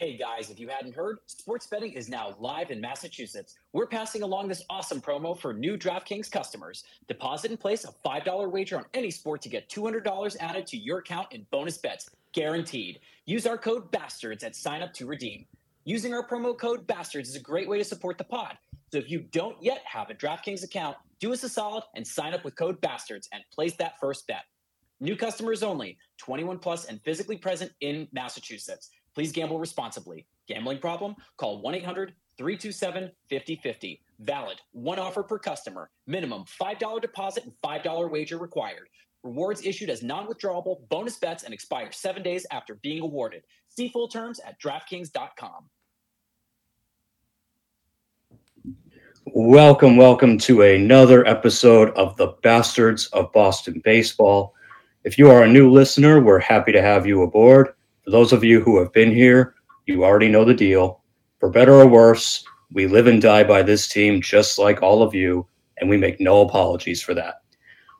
[0.00, 3.58] Hey guys, if you hadn't heard, sports betting is now live in Massachusetts.
[3.74, 6.84] We're passing along this awesome promo for new DraftKings customers.
[7.06, 11.00] Deposit and place a $5 wager on any sport to get $200 added to your
[11.00, 13.00] account in bonus bets, guaranteed.
[13.26, 15.44] Use our code BASTARDS at sign up to redeem.
[15.84, 18.56] Using our promo code BASTARDS is a great way to support the pod.
[18.92, 22.32] So if you don't yet have a DraftKings account, do us a solid and sign
[22.32, 24.44] up with code BASTARDS and place that first bet.
[25.02, 28.90] New customers only, 21 plus and physically present in Massachusetts.
[29.20, 30.26] Please gamble responsibly.
[30.48, 31.14] Gambling problem?
[31.36, 34.00] Call 1 800 327 5050.
[34.20, 34.62] Valid.
[34.72, 35.90] One offer per customer.
[36.06, 38.88] Minimum $5 deposit and $5 wager required.
[39.22, 43.42] Rewards issued as non withdrawable bonus bets and expire seven days after being awarded.
[43.68, 45.68] See full terms at DraftKings.com.
[49.26, 54.54] Welcome, welcome to another episode of the Bastards of Boston Baseball.
[55.04, 57.74] If you are a new listener, we're happy to have you aboard.
[58.04, 59.54] For those of you who have been here,
[59.86, 61.02] you already know the deal.
[61.38, 65.14] For better or worse, we live and die by this team just like all of
[65.14, 65.46] you,
[65.78, 67.42] and we make no apologies for that.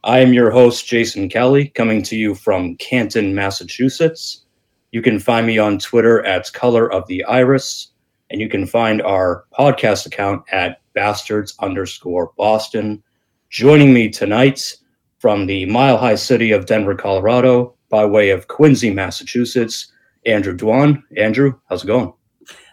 [0.05, 4.45] I am your host, Jason Kelly, coming to you from Canton, Massachusetts.
[4.93, 7.89] You can find me on Twitter at Color of the Iris,
[8.31, 13.03] and you can find our podcast account at bastards underscore Boston.
[13.51, 14.77] Joining me tonight
[15.19, 19.93] from the mile high city of Denver, Colorado, by way of Quincy, Massachusetts,
[20.27, 21.03] Andrew Dwan.
[21.17, 22.13] Andrew, how's it going?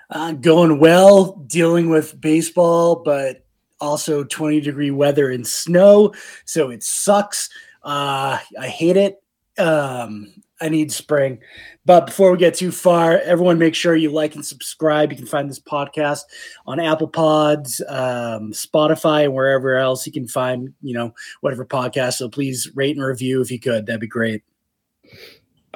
[0.10, 3.46] Uh, going well, dealing with baseball, but
[3.80, 6.14] also 20 degree weather and snow.
[6.46, 7.50] So it sucks.
[7.84, 9.22] Uh, I hate it.
[9.58, 11.40] Um, I need spring.
[11.86, 15.12] But before we get too far, everyone make sure you like and subscribe.
[15.12, 16.22] You can find this podcast
[16.66, 22.14] on Apple Pods, um, Spotify, and wherever else you can find, you know, whatever podcast.
[22.14, 23.86] So please rate and review if you could.
[23.86, 24.44] That'd be great.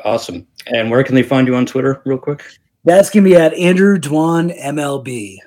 [0.03, 0.47] Awesome.
[0.67, 2.43] And where can they find you on Twitter, real quick?
[2.83, 5.37] That's going to be at Andrew Dwan MLB.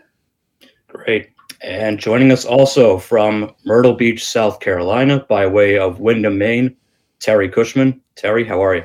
[0.88, 1.30] Great.
[1.62, 6.76] And joining us also from Myrtle Beach, South Carolina, by way of Windham, Maine,
[7.20, 8.00] Terry Cushman.
[8.16, 8.84] Terry, how are you?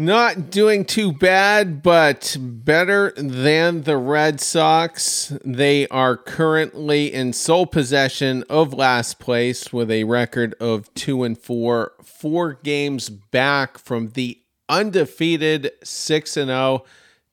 [0.00, 5.36] Not doing too bad, but better than the Red Sox.
[5.44, 11.36] They are currently in sole possession of last place with a record of two and
[11.36, 14.40] four, four games back from the
[14.70, 16.84] undefeated six and 0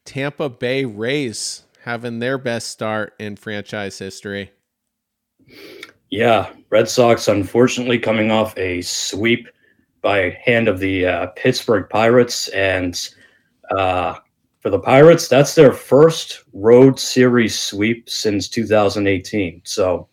[0.04, 4.52] Tampa Bay Rays, having their best start in franchise history.
[6.10, 9.48] Yeah, Red Sox unfortunately coming off a sweep
[10.08, 12.48] by hand of the uh, Pittsburgh Pirates.
[12.50, 12.98] And
[13.72, 14.16] uh,
[14.62, 19.64] for the Pirates, that's their first road series sweep since 2018.
[19.66, 20.08] So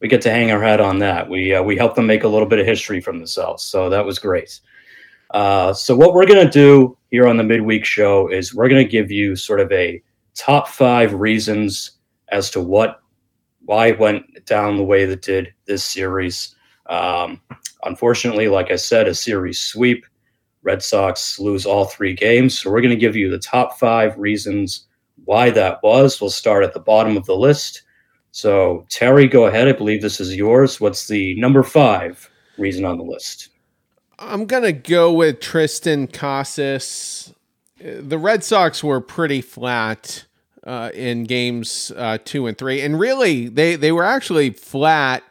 [0.00, 1.28] we get to hang our hat on that.
[1.28, 3.62] We uh, we helped them make a little bit of history from themselves.
[3.62, 4.58] So that was great.
[5.32, 9.10] Uh, so what we're gonna do here on the midweek show is we're gonna give
[9.10, 10.02] you sort of a
[10.34, 11.98] top five reasons
[12.28, 13.02] as to what
[13.66, 16.56] why it went down the way that did this series.
[16.86, 17.42] Um,
[17.86, 20.04] Unfortunately, like I said, a series sweep.
[20.62, 22.58] Red Sox lose all three games.
[22.58, 24.86] So we're going to give you the top five reasons
[25.24, 26.20] why that was.
[26.20, 27.82] We'll start at the bottom of the list.
[28.32, 29.68] So, Terry, go ahead.
[29.68, 30.80] I believe this is yours.
[30.80, 33.50] What's the number five reason on the list?
[34.18, 37.32] I'm going to go with Triston Casas.
[37.78, 40.24] The Red Sox were pretty flat
[40.64, 42.80] uh, in games uh, two and three.
[42.80, 45.22] And really, they, they were actually flat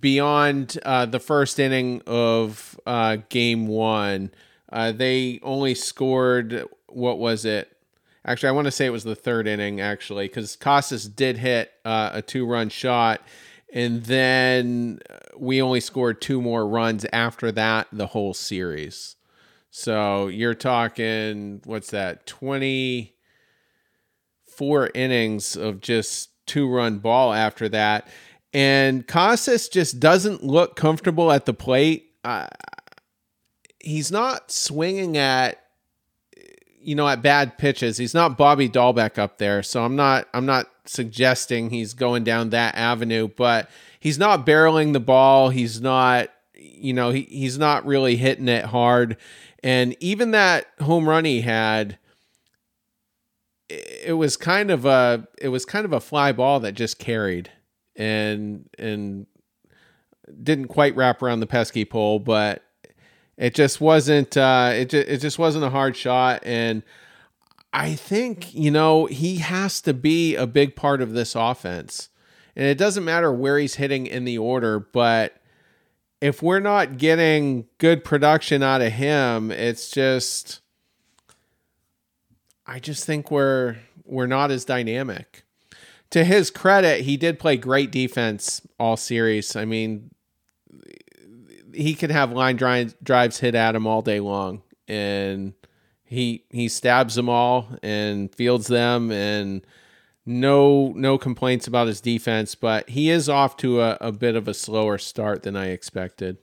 [0.00, 4.30] beyond uh, the first inning of uh, game one.
[4.70, 7.72] Uh, they only scored, what was it?
[8.24, 11.72] Actually, I want to say it was the third inning, actually, because Casas did hit
[11.84, 13.20] uh, a two run shot.
[13.72, 15.00] And then
[15.36, 19.14] we only scored two more runs after that, the whole series.
[19.70, 28.08] So you're talking, what's that, 24 innings of just two run ball after that
[28.52, 32.12] and Casas just doesn't look comfortable at the plate.
[32.24, 32.46] Uh,
[33.80, 35.62] he's not swinging at
[36.80, 37.98] you know at bad pitches.
[37.98, 42.50] He's not Bobby Dalbec up there, so I'm not I'm not suggesting he's going down
[42.50, 45.50] that avenue, but he's not barreling the ball.
[45.50, 49.16] He's not you know he, he's not really hitting it hard,
[49.62, 51.98] and even that home run he had.
[53.68, 57.50] It was kind of a it was kind of a fly ball that just carried
[57.96, 59.26] and and
[60.42, 62.62] didn't quite wrap around the pesky pole, but
[63.36, 66.82] it just wasn't uh, it just, it just wasn't a hard shot and
[67.72, 72.08] I think, you know, he has to be a big part of this offense.
[72.56, 75.36] And it doesn't matter where he's hitting in the order, but
[76.22, 80.60] if we're not getting good production out of him, it's just
[82.66, 85.44] I just think we're we're not as dynamic.
[86.10, 89.56] To his credit, he did play great defense all series.
[89.56, 90.10] I mean,
[91.72, 95.52] he could have line drives hit at him all day long, and
[96.04, 99.66] he he stabs them all and fields them, and
[100.24, 102.54] no no complaints about his defense.
[102.54, 106.38] But he is off to a, a bit of a slower start than I expected.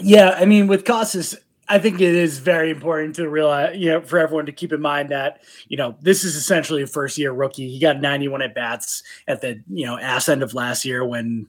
[0.00, 1.36] Yeah, I mean, with Casas,
[1.68, 4.80] I think it is very important to realize, you know, for everyone to keep in
[4.80, 7.68] mind that, you know, this is essentially a first year rookie.
[7.70, 11.46] He got 91 at bats at the, you know, ass end of last year when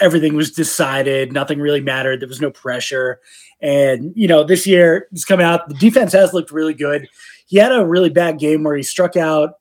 [0.00, 3.20] everything was decided, nothing really mattered, there was no pressure.
[3.60, 7.08] And, you know, this year he's coming out, the defense has looked really good.
[7.46, 9.54] He had a really bad game where he struck out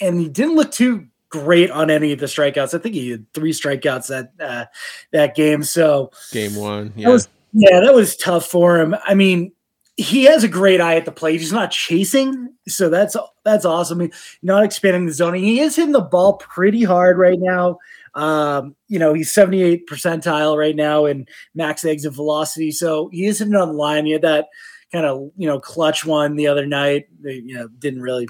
[0.00, 2.74] and he didn't look too great on any of the strikeouts.
[2.74, 4.66] I think he had three strikeouts that uh,
[5.12, 5.62] that game.
[5.62, 7.08] So game one, yeah.
[7.08, 8.94] That was, yeah, that was tough for him.
[9.06, 9.52] I mean,
[9.96, 11.40] he has a great eye at the plate.
[11.40, 13.98] He's not chasing, so that's that's awesome.
[13.98, 14.12] I mean,
[14.42, 15.44] not expanding the zoning.
[15.44, 17.78] He is hitting the ball pretty hard right now.
[18.14, 23.38] Um, you know, he's 78 percentile right now in max exit velocity, so he is
[23.38, 24.06] hitting on the line.
[24.06, 24.48] He had that
[24.92, 27.06] kind of you know clutch one the other night.
[27.20, 28.28] They you know didn't really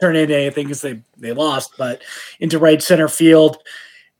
[0.00, 2.02] turn into anything because they they lost, but
[2.38, 3.58] into right center field.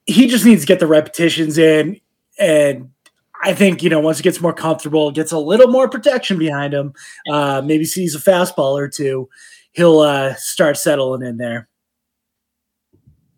[0.06, 2.00] He just needs to get the repetitions in
[2.38, 2.90] and
[3.42, 6.74] I think you know once he gets more comfortable, gets a little more protection behind
[6.74, 6.92] him,
[7.30, 9.28] uh, maybe sees a fastball or two,
[9.72, 11.68] he'll uh, start settling in there.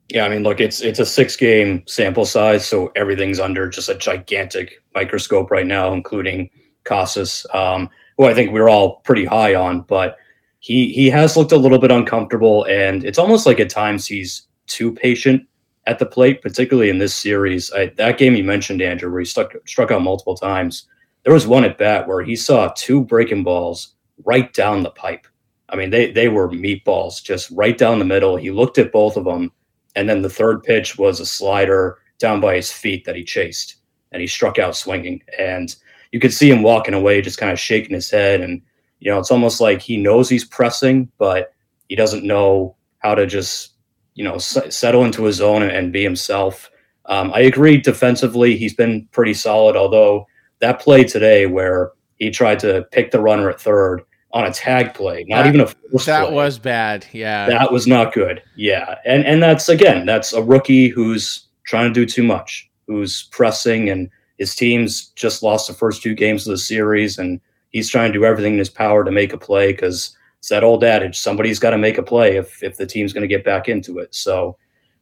[0.08, 3.88] Yeah, I mean, look, it's it's a six game sample size, so everything's under just
[3.88, 6.50] a gigantic microscope right now, including
[6.84, 7.88] Casas, um,
[8.18, 10.16] who I think we're all pretty high on, but
[10.60, 14.46] he he has looked a little bit uncomfortable, and it's almost like at times he's
[14.66, 15.46] too patient
[15.86, 17.72] at the plate, particularly in this series.
[17.72, 20.86] I, that game you mentioned, Andrew, where he stuck, struck out multiple times.
[21.24, 23.94] There was one at bat where he saw two breaking balls
[24.24, 25.26] right down the pipe.
[25.68, 28.36] I mean, they they were meatballs, just right down the middle.
[28.36, 29.50] He looked at both of them,
[29.96, 33.76] and then the third pitch was a slider down by his feet that he chased,
[34.12, 35.22] and he struck out swinging.
[35.38, 35.74] And
[36.12, 38.42] you could see him walking away, just kind of shaking his head.
[38.42, 38.60] And
[39.00, 41.54] you know, it's almost like he knows he's pressing, but
[41.88, 43.71] he doesn't know how to just
[44.14, 46.70] you know, s- settle into his zone and, be himself.
[47.06, 50.26] Um, I agree defensively, he's been pretty solid, although
[50.60, 54.94] that play today where he tried to pick the runner at third on a tag
[54.94, 55.66] play, not that, even a
[56.04, 56.34] that play.
[56.34, 57.06] was bad.
[57.12, 57.46] Yeah.
[57.48, 58.42] That was not good.
[58.56, 58.94] Yeah.
[59.04, 63.90] And and that's again, that's a rookie who's trying to do too much, who's pressing
[63.90, 68.12] and his team's just lost the first two games of the series and he's trying
[68.12, 71.20] to do everything in his power to make a play because it's that old adage
[71.20, 74.00] somebody's got to make a play if, if the team's going to get back into
[74.00, 74.12] it.
[74.12, 74.56] So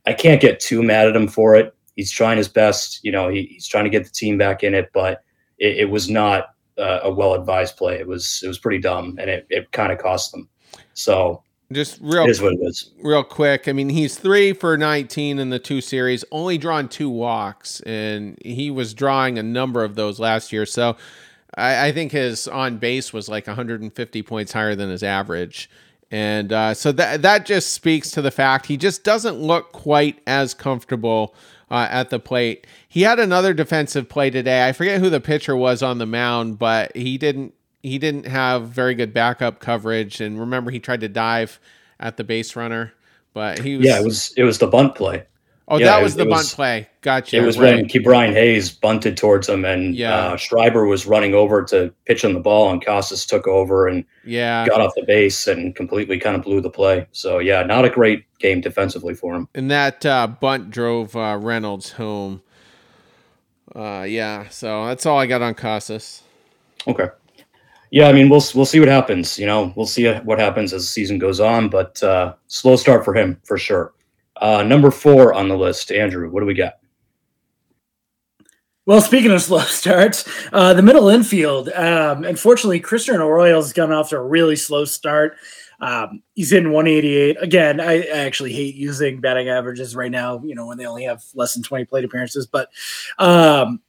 [0.04, 1.74] I can't get too mad at him for it.
[1.96, 3.02] He's trying his best.
[3.02, 5.22] You know, he, he's trying to get the team back in it, but
[5.58, 7.98] it, it was not uh, a well advised play.
[7.98, 10.46] It was it was pretty dumb, and it, it kind of cost them.
[10.92, 12.90] So just real is what it is.
[13.02, 17.08] Real quick, I mean, he's three for 19 in the two series, only drawn two
[17.08, 20.66] walks, and he was drawing a number of those last year.
[20.66, 20.98] So
[21.56, 25.70] I, I think his on base was like 150 points higher than his average.
[26.10, 30.20] And uh, so that that just speaks to the fact he just doesn't look quite
[30.26, 31.34] as comfortable
[31.70, 32.66] uh, at the plate.
[32.88, 34.66] He had another defensive play today.
[34.66, 38.68] I forget who the pitcher was on the mound, but he didn't he didn't have
[38.68, 40.20] very good backup coverage.
[40.20, 41.60] And remember, he tried to dive
[42.00, 42.92] at the base runner,
[43.32, 44.00] but he was yeah.
[44.00, 45.24] It was it was the bunt play.
[45.72, 46.88] Oh, yeah, that was it, the it bunt was, play.
[47.00, 47.36] Gotcha.
[47.36, 47.76] It was right.
[47.76, 50.32] when Ke'Bryan Hayes bunted towards him, and Yeah.
[50.32, 54.04] uh, Schreiber was running over to pitch on the ball, and Casas took over and
[54.24, 54.66] yeah.
[54.66, 57.06] got off the base and completely kind of blew the play.
[57.12, 59.48] So yeah, not a great game defensively for him.
[59.54, 62.42] And that uh, bunt drove uh, Reynolds home.
[63.72, 66.24] Uh, yeah, so that's all I got on Casas.
[66.88, 67.06] Okay.
[67.92, 69.38] Yeah, I mean we'll we'll see what happens.
[69.38, 73.04] You know, we'll see what happens as the season goes on, but uh, slow start
[73.04, 73.92] for him for sure.
[74.40, 76.30] Uh, number four on the list, Andrew.
[76.30, 76.74] What do we got?
[78.86, 81.68] Well, speaking of slow starts, uh, the middle infield.
[81.70, 85.36] Um, unfortunately, Christian Arroyo's gone off to a really slow start.
[85.80, 87.36] Um, he's in 188.
[87.40, 90.42] Again, I, I actually hate using batting averages right now.
[90.44, 92.68] You know when they only have less than 20 plate appearances, but
[93.18, 93.80] um,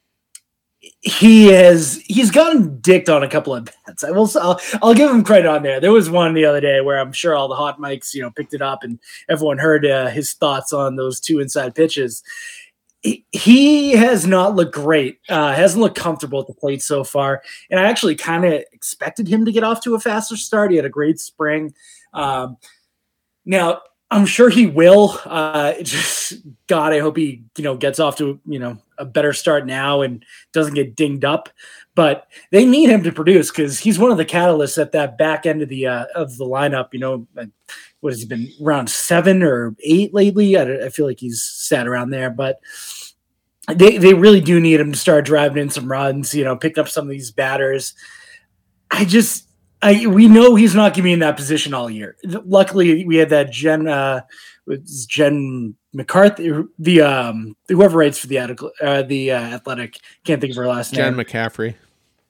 [1.01, 4.03] he has he's gotten dicked on a couple of bats.
[4.03, 4.29] I will.
[4.41, 5.79] I'll, I'll give him credit on there.
[5.79, 8.31] There was one the other day where I'm sure all the hot mics, you know,
[8.31, 12.23] picked it up and everyone heard uh, his thoughts on those two inside pitches.
[13.01, 15.19] He, he has not looked great.
[15.29, 19.27] Uh, hasn't looked comfortable at the plate so far, and I actually kind of expected
[19.27, 20.71] him to get off to a faster start.
[20.71, 21.73] He had a great spring.
[22.13, 22.57] Um,
[23.45, 25.17] now I'm sure he will.
[25.25, 26.33] Uh, just
[26.67, 30.01] God, I hope he you know gets off to you know a better start now
[30.01, 31.49] and doesn't get dinged up.
[31.95, 35.45] But they need him to produce because he's one of the catalysts at that back
[35.45, 36.89] end of the uh, of the lineup.
[36.93, 37.27] You know,
[38.01, 40.57] what has he been around seven or eight lately?
[40.57, 42.59] I, I feel like he's sat around there, but
[43.67, 46.33] they they really do need him to start driving in some runs.
[46.33, 47.93] You know, picking up some of these batters.
[48.89, 49.47] I just
[49.81, 52.15] I, we know he's not going to be in that position all year.
[52.23, 54.21] Luckily, we had that Jen, uh,
[55.07, 58.39] Jen McCarthy, the um, whoever writes for the
[58.81, 59.97] uh, the uh, Athletic.
[60.23, 61.25] Can't think of her last Jen name.
[61.25, 61.75] Jen McCaffrey.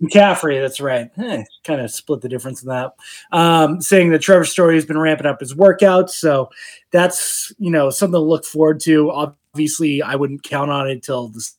[0.02, 1.12] McCaffrey, that's right.
[1.18, 2.94] Eh, kind of split the difference in that.
[3.32, 6.50] Um, saying that Trevor Story has been ramping up his workouts, so
[6.92, 9.12] that's you know something to look forward to.
[9.12, 11.56] Obviously, I wouldn't count on it until this.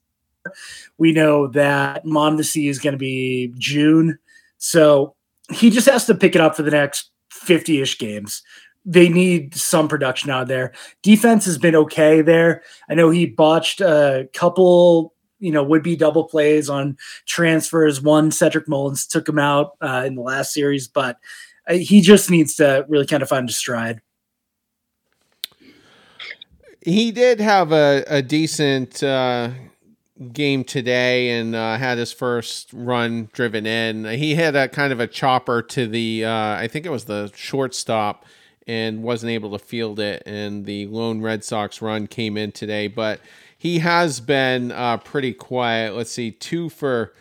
[0.99, 4.19] We know that Mondesi is going to be June,
[4.59, 5.15] so
[5.51, 8.43] he just has to pick it up for the next 50-ish games.
[8.85, 10.73] They need some production out there.
[11.03, 12.63] Defense has been okay there.
[12.89, 16.97] I know he botched a couple, you know, would be double plays on
[17.27, 18.03] transfers.
[18.03, 21.19] One Cedric Mullins took him out uh, in the last series, but
[21.69, 24.01] uh, he just needs to really kind of find a stride.
[26.85, 29.51] He did have a, a decent uh,
[30.33, 34.04] game today and uh, had his first run driven in.
[34.04, 37.31] He had a kind of a chopper to the, uh, I think it was the
[37.35, 38.25] shortstop,
[38.66, 40.23] and wasn't able to field it.
[40.25, 43.21] And the lone Red Sox run came in today, but
[43.57, 45.95] he has been uh, pretty quiet.
[45.95, 47.12] Let's see, two for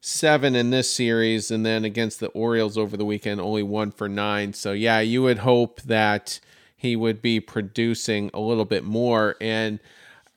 [0.00, 4.08] seven in this series, and then against the Orioles over the weekend, only one for
[4.08, 4.52] nine.
[4.52, 6.40] So yeah, you would hope that
[6.76, 9.78] he would be producing a little bit more and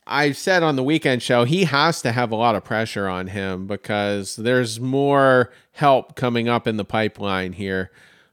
[0.06, 3.28] I said on the weekend show, he has to have a lot of pressure on
[3.28, 7.92] him because there's more help coming up in the pipeline here.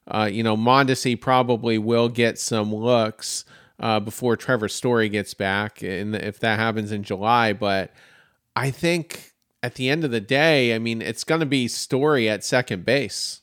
[0.09, 3.45] Uh, you know, Mondesi probably will get some looks
[3.79, 7.53] uh, before Trevor Story gets back, and if that happens in July.
[7.53, 7.93] But
[8.57, 12.29] I think at the end of the day, I mean, it's going to be Story
[12.29, 13.40] at second base.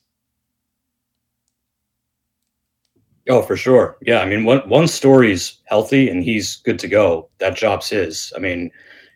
[3.29, 3.97] Oh, for sure.
[4.01, 4.19] Yeah.
[4.19, 7.29] I mean, one, one story's healthy and he's good to go.
[7.39, 8.31] That job's his.
[8.35, 8.71] I mean,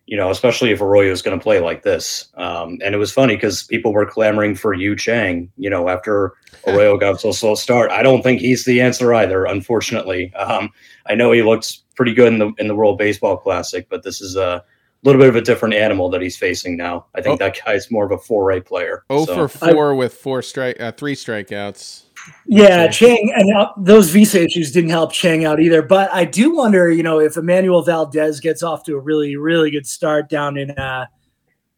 [0.06, 2.28] you know, especially if Arroyo is going to play like this.
[2.36, 6.34] Um, and it was funny because people were clamoring for Yu Chang, you know, after
[6.68, 7.92] Arroyo got so slow start.
[7.92, 10.34] I don't think he's the answer either, unfortunately.
[10.36, 10.70] Um,
[11.06, 14.22] I know he looks pretty good in the in the World Baseball Classic, but this
[14.22, 14.64] is a
[15.04, 17.06] little bit of a different animal that he's facing now.
[17.16, 17.46] I think oh.
[17.46, 19.04] that guy's more of a four A player.
[19.10, 19.36] Oh so.
[19.36, 22.04] for four I, with four strike, uh, three strikeouts.
[22.46, 25.82] Yeah, Chang and uh, those visa issues didn't help Chang out either.
[25.82, 29.72] But I do wonder, you know, if Enmanuel Valdez gets off to a really, really
[29.72, 31.06] good start down in uh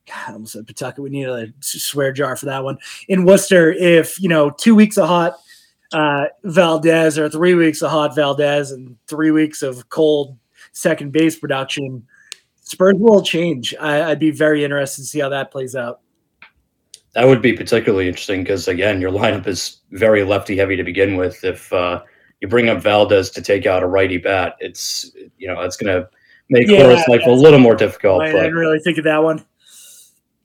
[0.06, 1.00] God, I almost said Pawtucket.
[1.00, 2.78] We need a swear jar for that one.
[3.08, 5.38] In Worcester, if you know, two weeks of hot
[5.94, 10.38] uh, Valdez or three weeks of hot Valdez and three weeks of cold
[10.74, 12.06] second base production,
[12.64, 13.74] Spurs will change.
[13.80, 16.02] I, I'd be very interested to see how that plays out.
[17.16, 21.16] That would be particularly interesting because again, your lineup is very lefty heavy to begin
[21.16, 21.44] with.
[21.44, 22.02] If uh,
[22.42, 25.96] you bring up Valdez to take out a righty bat, it's you know it's going
[25.96, 26.10] to
[26.50, 28.24] make yeah, Cora's life a little more difficult.
[28.24, 29.46] I but, didn't really think of that one.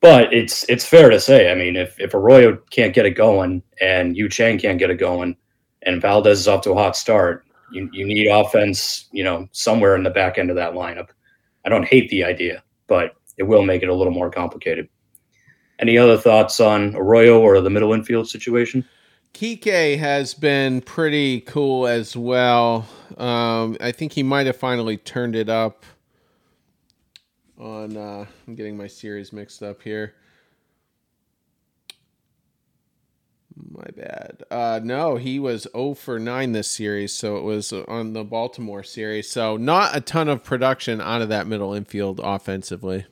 [0.01, 1.51] But it's it's fair to say.
[1.51, 4.99] I mean, if if Arroyo can't get it going and Yu Chang can't get it
[4.99, 5.37] going,
[5.83, 9.09] and Valdez is off to a hot start, you you need offense.
[9.11, 11.09] You know, somewhere in the back end of that lineup.
[11.65, 14.89] I don't hate the idea, but it will make it a little more complicated.
[15.79, 18.85] Any other thoughts on Arroyo or the middle infield situation?
[19.35, 22.89] Kike has been pretty cool as well.
[23.17, 25.85] Um, I think he might have finally turned it up
[27.57, 27.97] on.
[27.97, 30.15] Uh, I'm getting my series mixed up here.
[33.71, 34.43] My bad.
[34.51, 38.85] Uh, no, he was 0 for 9 this series, so it was on the Baltimore
[38.85, 39.29] series.
[39.29, 43.07] So not a ton of production out of that middle infield offensively.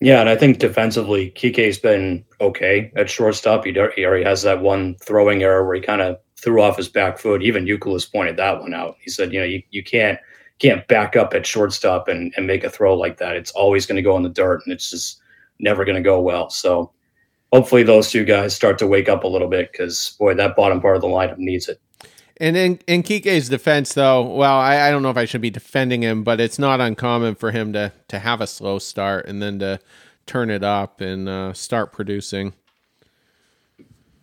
[0.00, 3.66] Yeah, and I think defensively, Kike's been okay at shortstop.
[3.66, 6.88] He, he already has that one throwing error where he kind of threw off his
[6.88, 7.42] back foot.
[7.42, 8.96] Even Youkilis pointed that one out.
[9.02, 10.18] He said, you know, you, you can't
[10.58, 13.36] can't back up at shortstop and, and make a throw like that.
[13.36, 15.20] It's always going to go in the dirt, and it's just
[15.58, 16.50] never going to go well.
[16.50, 16.92] So
[17.52, 20.80] hopefully those two guys start to wake up a little bit because boy, that bottom
[20.80, 21.80] part of the lineup needs it.
[22.40, 25.50] And in, in Kike's defense, though, well, I, I don't know if I should be
[25.50, 29.42] defending him, but it's not uncommon for him to to have a slow start and
[29.42, 29.78] then to
[30.24, 32.54] turn it up and uh, start producing.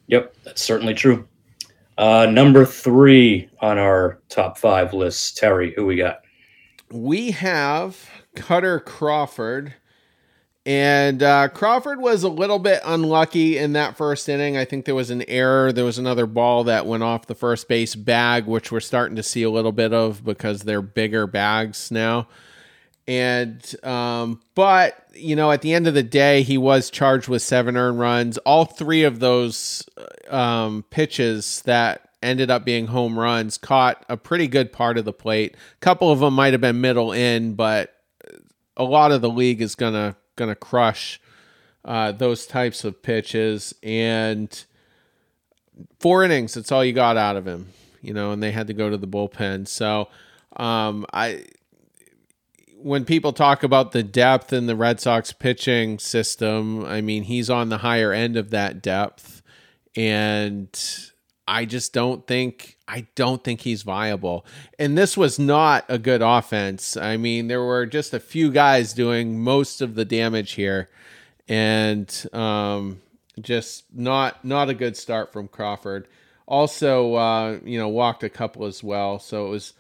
[0.07, 1.27] Yep, that's certainly true.
[1.97, 6.21] Uh, number three on our top five list, Terry, who we got?
[6.91, 9.74] We have Kutter Crawford,
[10.67, 14.57] And uh, Crawford was a little bit unlucky in that first inning.
[14.57, 15.71] I think there was an error.
[15.71, 19.24] There was another ball that went off the first base bag, which we're starting to
[19.24, 22.27] see a little bit of because they're bigger bags now.
[23.07, 27.41] And, um, but, you know, at the end of the day, he was charged with
[27.41, 28.38] seven earned runs.
[28.39, 29.88] All three of those
[30.27, 35.13] um, pitches that ended up being home runs caught a pretty good part of the
[35.13, 35.55] plate.
[35.55, 37.95] A couple of them might have been middle in, but
[38.75, 41.20] a lot of the league is going to going to crush
[41.84, 43.75] uh, those types of pitches.
[43.84, 44.63] And
[46.00, 47.67] four innings, that's all you got out of him,
[48.01, 49.67] you know, and they had to go to the bullpen.
[49.67, 50.08] So
[50.56, 51.44] um, I.
[52.79, 57.50] When people talk about the depth in the Red Sox pitching system, I mean, he's
[57.50, 59.41] on the higher end of that depth.
[59.96, 60.70] And
[61.47, 64.45] I just don't think I don't think he's viable.
[64.77, 66.97] And this was not a good offense.
[66.97, 70.89] I mean, there were just a few guys doing most of the damage here,
[71.47, 73.01] and um,
[73.39, 76.07] just not not a good start from Crawford.
[76.47, 79.19] Also, uh, you know, walked a couple as well.
[79.19, 79.73] So it was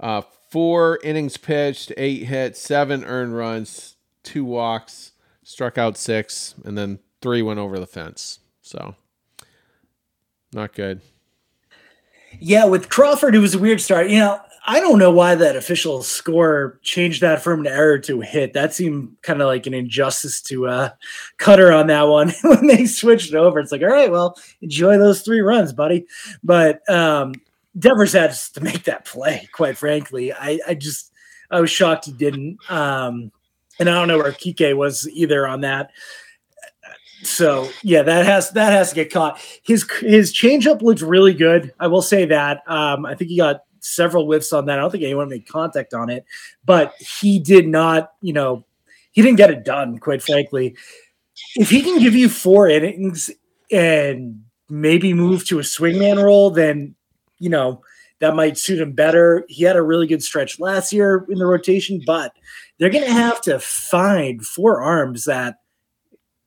[0.00, 6.76] uh, four innings pitched, eight hits, seven earned runs, two walks, struck out six, and
[6.76, 8.40] then three went over the fence.
[8.62, 8.94] So
[10.52, 11.00] not good.
[12.40, 14.10] Yeah, with Crawford, it was a weird start.
[14.10, 18.20] You know, I don't know why that official score changed that from an error to
[18.20, 18.52] a hit.
[18.52, 20.90] That seemed kind of like an injustice to uh,
[21.38, 23.60] Kutter on that one when they switched it over.
[23.60, 26.06] It's like, all right, well, enjoy those three runs, buddy.
[26.44, 27.32] But um,
[27.78, 29.48] Devers had to make that play.
[29.52, 31.12] Quite frankly, I, I just
[31.50, 32.58] I was shocked he didn't.
[32.70, 33.32] Um,
[33.80, 35.92] and I don't know where Kike was either on that.
[37.22, 39.40] So yeah, that has that has to get caught.
[39.62, 41.72] His his changeup looks really good.
[41.80, 42.62] I will say that.
[42.66, 44.78] Um, I think he got several whiffs on that.
[44.78, 46.24] I don't think anyone made contact on it,
[46.64, 48.12] but he did not.
[48.22, 48.64] You know,
[49.12, 49.98] he didn't get it done.
[49.98, 50.76] Quite frankly,
[51.56, 53.30] if he can give you four innings
[53.70, 56.94] and maybe move to a swingman role, then
[57.38, 57.82] you know
[58.20, 59.44] that might suit him better.
[59.48, 62.32] He had a really good stretch last year in the rotation, but
[62.78, 65.58] they're going to have to find four arms that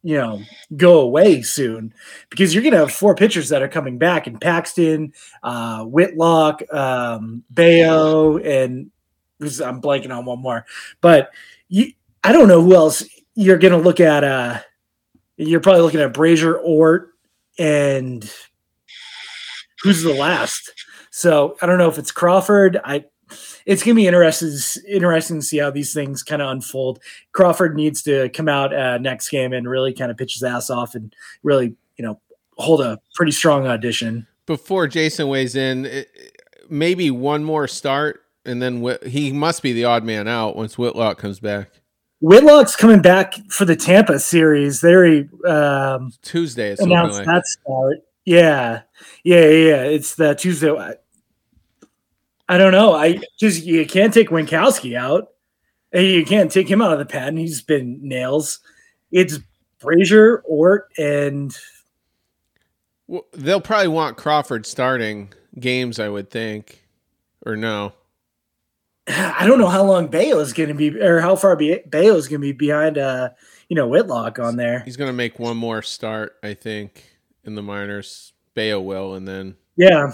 [0.04, 0.42] you know
[0.76, 1.94] go away soon
[2.30, 6.62] because you're going to have four pitchers that are coming back and Paxton, uh, Whitlock,
[6.74, 8.92] um, Bello, and
[9.42, 10.66] I'm blanking on one more,
[11.02, 11.32] but
[11.68, 13.04] you, I don't know who else
[13.36, 14.24] you're going to look at.
[14.24, 14.60] Uh,
[15.38, 17.10] you're probably looking at Brasier, Ort,
[17.58, 18.32] and
[19.82, 20.72] who's the last.
[21.12, 22.80] So I don't know if it's Crawford.
[22.84, 23.06] I
[23.66, 27.00] it's gonna be interesting interesting to see how these things kind of unfold.
[27.32, 30.70] Crawford needs to come out uh, next game and really kind of pitch his ass
[30.70, 32.20] off and really you know
[32.58, 34.28] hold a pretty strong audition.
[34.46, 36.10] Before Jason weighs in, it,
[36.70, 41.18] maybe one more start, and then he must be the odd man out once Whitlock
[41.18, 41.70] comes back.
[42.22, 44.82] Whitlock's coming back for the Tampa series.
[44.82, 47.26] They um, Tuesday announced like.
[47.26, 47.98] that start.
[48.26, 48.82] Yeah,
[49.24, 49.84] yeah, yeah.
[49.84, 50.72] It's the Tuesday.
[52.52, 52.94] I don't know.
[52.94, 55.30] I just you can't take Winckowski out.
[55.94, 57.38] You can't take him out of the pen.
[57.38, 58.60] He's been nails.
[59.10, 59.40] It's
[59.80, 61.58] Brasier, Ort, and
[63.08, 65.98] well, they'll probably want Crawford starting games.
[65.98, 66.86] I would think,
[67.46, 67.94] or no.
[69.08, 72.28] I don't know how long Bello is going to be, or how far Bello is
[72.28, 72.98] going to be behind.
[72.98, 73.30] Uh,
[73.70, 74.82] you know, Whitlock on there.
[74.82, 77.06] He's going to make one more start, I think,
[77.46, 78.34] in the minors.
[78.56, 80.12] Bello will, and then yeah,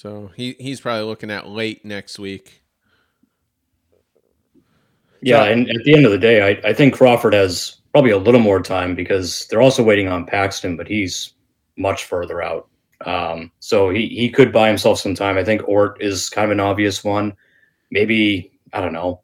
[0.00, 2.62] so he he's probably looking at late next week.
[5.20, 8.16] Yeah, and at the end of the day, I, I think Crawford has probably a
[8.16, 11.34] little more time because they're also waiting on Paxton, but he's
[11.76, 12.68] much further out.
[13.04, 15.36] Um, so he, he could buy himself some time.
[15.36, 17.36] I think Ort is kind of an obvious one.
[17.90, 19.20] Maybe, I don't know,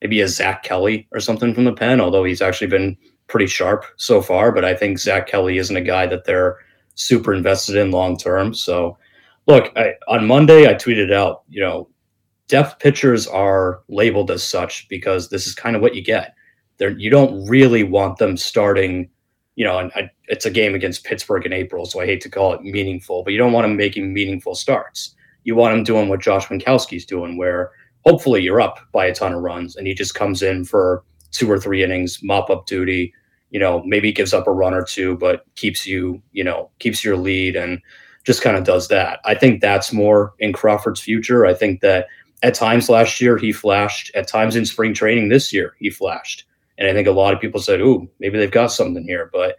[0.00, 3.84] maybe a Zack Kelly or something from the pen, although he's actually been pretty sharp
[3.96, 4.52] so far.
[4.52, 6.58] But I think Zack Kelly isn't a guy that they're
[6.94, 8.54] super invested in long term.
[8.54, 8.96] So
[9.50, 11.88] look, I, on Monday I tweeted out, you know,
[12.48, 16.34] depth pitchers are labeled as such because this is kind of what you get.
[16.78, 19.10] There, you don't really want them starting,
[19.56, 22.30] you know, and I, it's a game against Pittsburgh in April, so I hate to
[22.30, 25.14] call it meaningful, but you don't want them making meaningful starts.
[25.44, 27.72] You want them doing what Josh Winckowski's doing, where
[28.04, 31.50] hopefully you're up by a ton of runs and he just comes in for two
[31.50, 33.12] or three innings, mop up duty,
[33.50, 37.04] you know, maybe gives up a run or two, but keeps you, you know, keeps
[37.04, 37.80] your lead and
[38.24, 39.20] just kind of does that.
[39.24, 41.46] I think that's more in Crawford's future.
[41.46, 42.06] I think that
[42.42, 46.44] at times last year he flashed, at times in spring training this year he flashed.
[46.78, 49.56] And I think a lot of people said, "Ooh, maybe they've got something here." But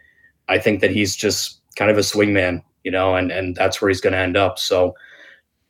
[0.48, 3.88] I think that he's just kind of a swingman, you know, and and that's where
[3.88, 4.58] he's going to end up.
[4.58, 4.94] So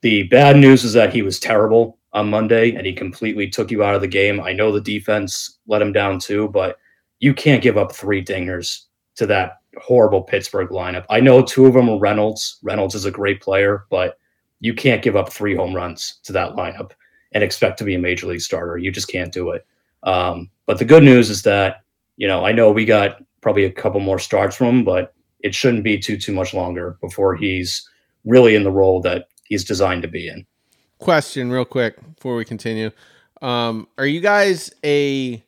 [0.01, 3.83] the bad news is that he was terrible on Monday and he completely took you
[3.83, 4.41] out of the game.
[4.41, 6.77] I know the defense let him down too, but
[7.21, 8.85] you can't give up three dingers
[9.17, 11.05] to that horrible Pittsburgh lineup.
[11.11, 12.59] I know two of them are Reynolds.
[12.63, 14.19] Reynolds is a great player, but
[14.61, 16.93] you can't give up three home runs to that lineup
[17.33, 18.79] and expect to be a major league starter.
[18.79, 19.67] You just can't do it.
[20.03, 21.83] Um, but the good news is that
[22.17, 25.55] you know I know we got probably a couple more starts from him, but it
[25.55, 27.89] shouldn't be too too much longer before he's
[28.25, 30.47] really in the role that he's designed to be in.
[30.99, 32.91] Question, real quick, before we continue:
[33.41, 35.45] um, Are you guys a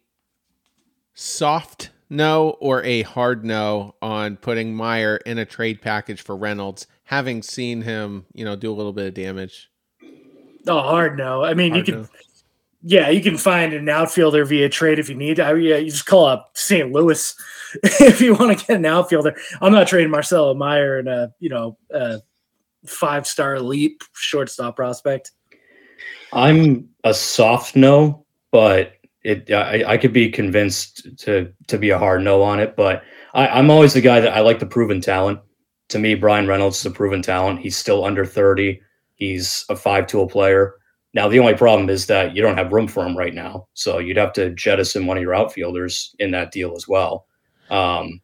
[1.14, 6.86] soft no or a hard no on putting Meyer in a trade package for Reynolds,
[7.04, 9.70] having seen him, you know, do a little bit of damage?
[10.66, 11.44] Oh, hard no.
[11.44, 12.02] I mean, hard you can.
[12.02, 12.08] No.
[12.86, 15.40] Yeah, you can find an outfielder via trade if you need.
[15.40, 16.92] I, yeah, you just call up St.
[16.92, 17.34] Louis
[17.82, 19.34] if you want to get an outfielder.
[19.62, 22.20] I'm not trading Marcelo Meyer and a you know a
[22.84, 25.32] five star elite shortstop prospect.
[26.34, 31.98] I'm a soft no, but it I, I could be convinced to to be a
[31.98, 32.76] hard no on it.
[32.76, 35.40] But I, I'm always the guy that I like the proven talent.
[35.90, 37.60] To me, Bryan Reynolds is a proven talent.
[37.60, 38.80] He's still under 30.
[39.16, 40.74] He's a five tool player.
[41.14, 43.68] Now, the only problem is that you don't have room for him right now.
[43.74, 47.26] So you'd have to jettison one of your outfielders in that deal as well.
[47.70, 48.20] Um,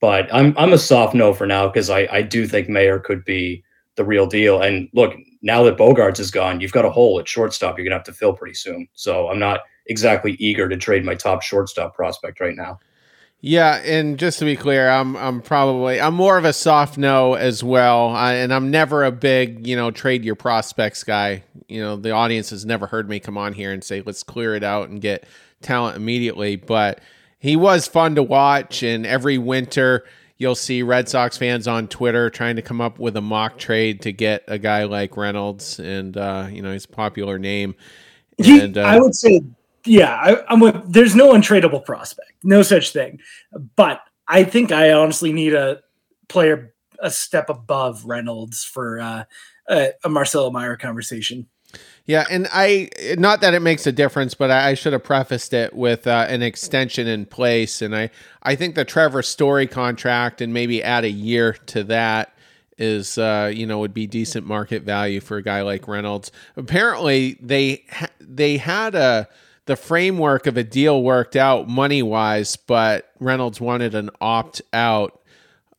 [0.00, 3.24] but I'm I'm a soft no for now because I, I do think Meyer could
[3.24, 3.62] be
[3.94, 4.60] the real deal.
[4.60, 7.96] And look, now that Bogaerts is gone, you've got a hole at shortstop you're gonna
[7.96, 8.88] have to fill pretty soon.
[8.94, 12.78] So I'm not exactly eager to trade my top shortstop prospect right now.
[13.44, 17.34] Yeah, and just to be clear, I'm I'm probably I'm more of a soft no
[17.34, 21.42] as well, I, and I'm never a big you know trade your prospects guy.
[21.66, 24.54] You know, the audience has never heard me come on here and say let's clear
[24.54, 25.26] it out and get
[25.60, 27.00] talent immediately, but
[27.40, 30.04] he was fun to watch, and every winter
[30.38, 34.02] you'll see Red Sox fans on Twitter trying to come up with a mock trade
[34.02, 37.74] to get a guy like Reynolds, and uh, you know he's a popular name.
[38.38, 39.42] And, uh, I would say
[39.86, 40.92] yeah, I, am with.
[40.92, 43.20] There's no untradeable prospect, no such thing.
[43.76, 45.80] But I think I honestly need a
[46.28, 49.24] player a step above Reynolds for uh,
[49.68, 51.48] a, a Marcelo Meyer conversation.
[52.04, 55.52] Yeah, and I not that it makes a difference, but I, I should have prefaced
[55.52, 58.10] it with uh, an extension in place, and I
[58.42, 62.34] I think the Trevor Story contract and maybe add a year to that
[62.76, 66.32] is uh, you know would be decent market value for a guy like Reynolds.
[66.56, 69.28] Apparently, they ha- they had a
[69.66, 75.20] the framework of a deal worked out money wise, but Reynolds wanted an opt out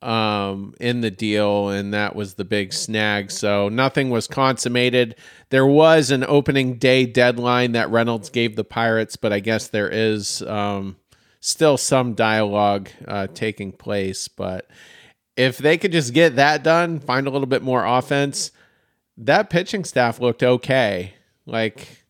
[0.02, 3.32] um, in the deal, and that was the big snag.
[3.32, 5.16] So nothing was consummated.
[5.50, 9.90] There was an opening day deadline that Reynolds gave the Pirates, but I guess there
[9.90, 10.98] is um,
[11.40, 14.28] still some dialogue uh, taking place.
[14.28, 14.70] But
[15.38, 18.52] if they could just get that done, find a little bit more offense,
[19.18, 21.14] that pitching staff looked okay.
[21.46, 22.03] Like,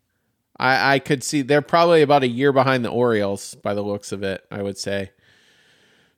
[0.58, 4.12] I, I could see they're probably about a year behind the Orioles by the looks
[4.12, 5.12] of it, I would say.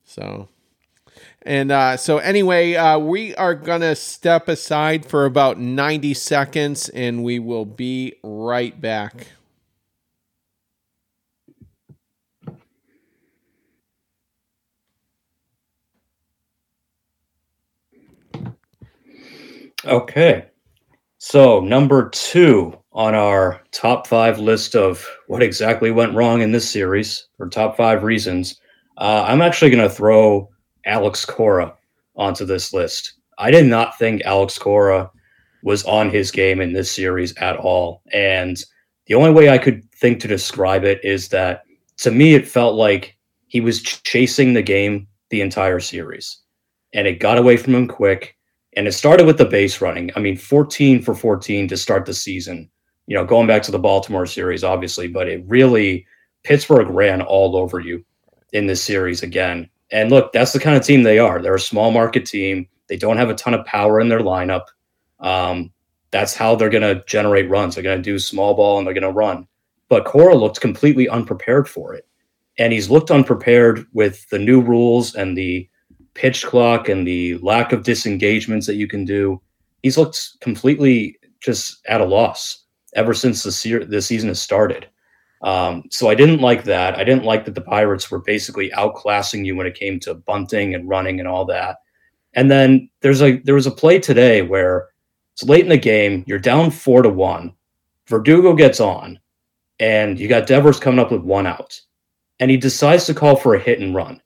[0.03, 0.49] So,
[1.41, 6.89] and uh, so anyway, uh, we are going to step aside for about 90 seconds
[6.89, 9.27] and we will be right back.
[19.85, 20.45] Okay.
[21.17, 26.67] So, number two on our top five list of what exactly went wrong in this
[26.67, 28.59] series, or top five reasons,
[28.97, 30.49] uh, I'm actually going to throw
[30.85, 31.75] Alex Cora
[32.15, 33.15] onto this list.
[33.37, 35.11] I did not think Alex Cora
[35.61, 38.01] was on his game in this series at all.
[38.13, 38.63] And
[39.07, 41.63] the only way I could think to describe it is that
[41.97, 46.39] to me, it felt like he was chasing the game the entire series.
[46.93, 48.37] And it got away from him quick.
[48.77, 50.11] And it started with the base running.
[50.15, 52.69] I mean, 14 for 14 to start the season
[53.07, 56.05] you know, going back to the Baltimore series, obviously, but it really
[56.43, 58.03] Pittsburgh ran all over you
[58.53, 59.69] in this series again.
[59.91, 61.41] And look, that's the kind of team they are.
[61.41, 62.67] They're a small market team.
[62.87, 64.65] They don't have a ton of power in their lineup.
[65.19, 65.71] Um,
[66.11, 67.75] that's how they're going to generate runs.
[67.75, 69.47] They're going to do small ball and they're going to run.
[69.89, 72.07] But Cora looked completely unprepared for it.
[72.57, 75.69] And he's looked unprepared with the new rules and the
[76.13, 79.41] pitch clock and the lack of disengagements that you can do.
[79.83, 82.64] He's looked completely just at a loss
[82.95, 84.87] ever since the, se- the season has started.
[85.41, 86.97] Um, so I didn't like that.
[86.97, 90.73] I didn't like that the Pirates were basically outclassing you when it came to bunting
[90.73, 91.77] and running and all that.
[92.33, 94.89] And then there's a there was a play today where
[95.33, 97.53] it's late in the game, you're down four to one.
[98.07, 99.19] Verdugo gets on,
[99.79, 101.79] and you got Devers coming up with one out,
[102.39, 104.21] and he decides to call for a hit and run.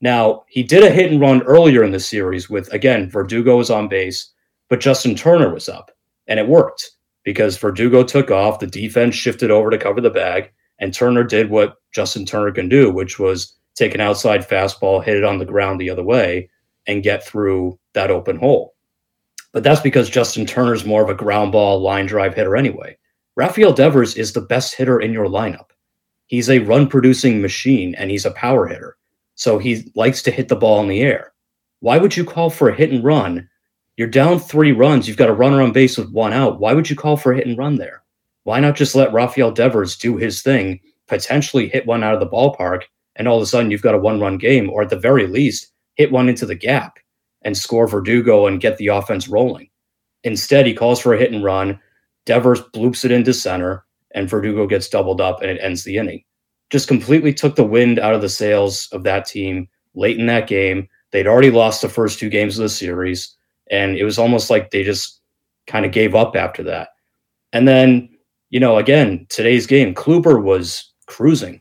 [0.00, 3.70] Now he did a hit and run earlier in the series with again Verdugo was
[3.70, 4.32] on base,
[4.68, 5.90] but Justin Turner was up,
[6.26, 6.92] and it worked
[7.24, 11.50] because Verdugo took off, the defense shifted over to cover the bag, and Turner did
[11.50, 15.44] what Justin Turner can do, which was take an outside fastball, hit it on the
[15.44, 16.48] ground the other way,
[16.86, 18.74] and get through that open hole.
[19.52, 22.96] But that's because Justin Turner's more of a ground ball line drive hitter anyway.
[23.36, 25.70] Rafael Devers is the best hitter in your lineup.
[26.26, 28.96] He's a run producing machine and he's a power hitter.
[29.36, 31.32] So he likes to hit the ball in the air.
[31.80, 33.48] Why would you call for a hit and run?
[33.96, 35.06] You're down three runs.
[35.06, 36.58] You've got a runner on base with one out.
[36.58, 38.02] Why would you call for a hit and run there?
[38.42, 42.26] Why not just let Rafael Devers do his thing, potentially hit one out of the
[42.26, 42.82] ballpark,
[43.16, 45.26] and all of a sudden you've got a one run game, or at the very
[45.26, 46.98] least, hit one into the gap
[47.42, 49.68] and score Verdugo and get the offense rolling.
[50.24, 51.78] Instead, he calls for a hit and run.
[52.26, 56.24] Devers bloops it into center, and Verdugo gets doubled up and it ends the inning.
[56.70, 60.48] Just completely took the wind out of the sails of that team late in that
[60.48, 60.88] game.
[61.12, 63.36] They'd already lost the first two games of the series,
[63.70, 65.20] and it was almost like they just
[65.66, 66.90] kind of gave up after that.
[67.52, 68.08] And then,
[68.50, 71.60] you know, again, today's game, Kluber was cruising.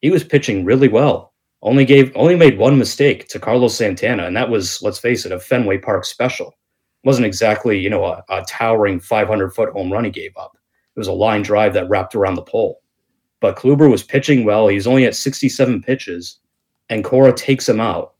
[0.00, 1.32] He was pitching really well.
[1.62, 5.32] Only gave only made one mistake to Carlos Santana, and that was, let's face it,
[5.32, 6.48] a Fenway Park special.
[6.48, 10.52] It wasn't exactly, you know, a, a towering 500 foot home run he gave up.
[10.94, 12.82] It was a line drive that wrapped around the pole.
[13.40, 14.68] But Kluber was pitching well.
[14.68, 16.38] He's only at 67 pitches,
[16.90, 18.14] and Cora takes him out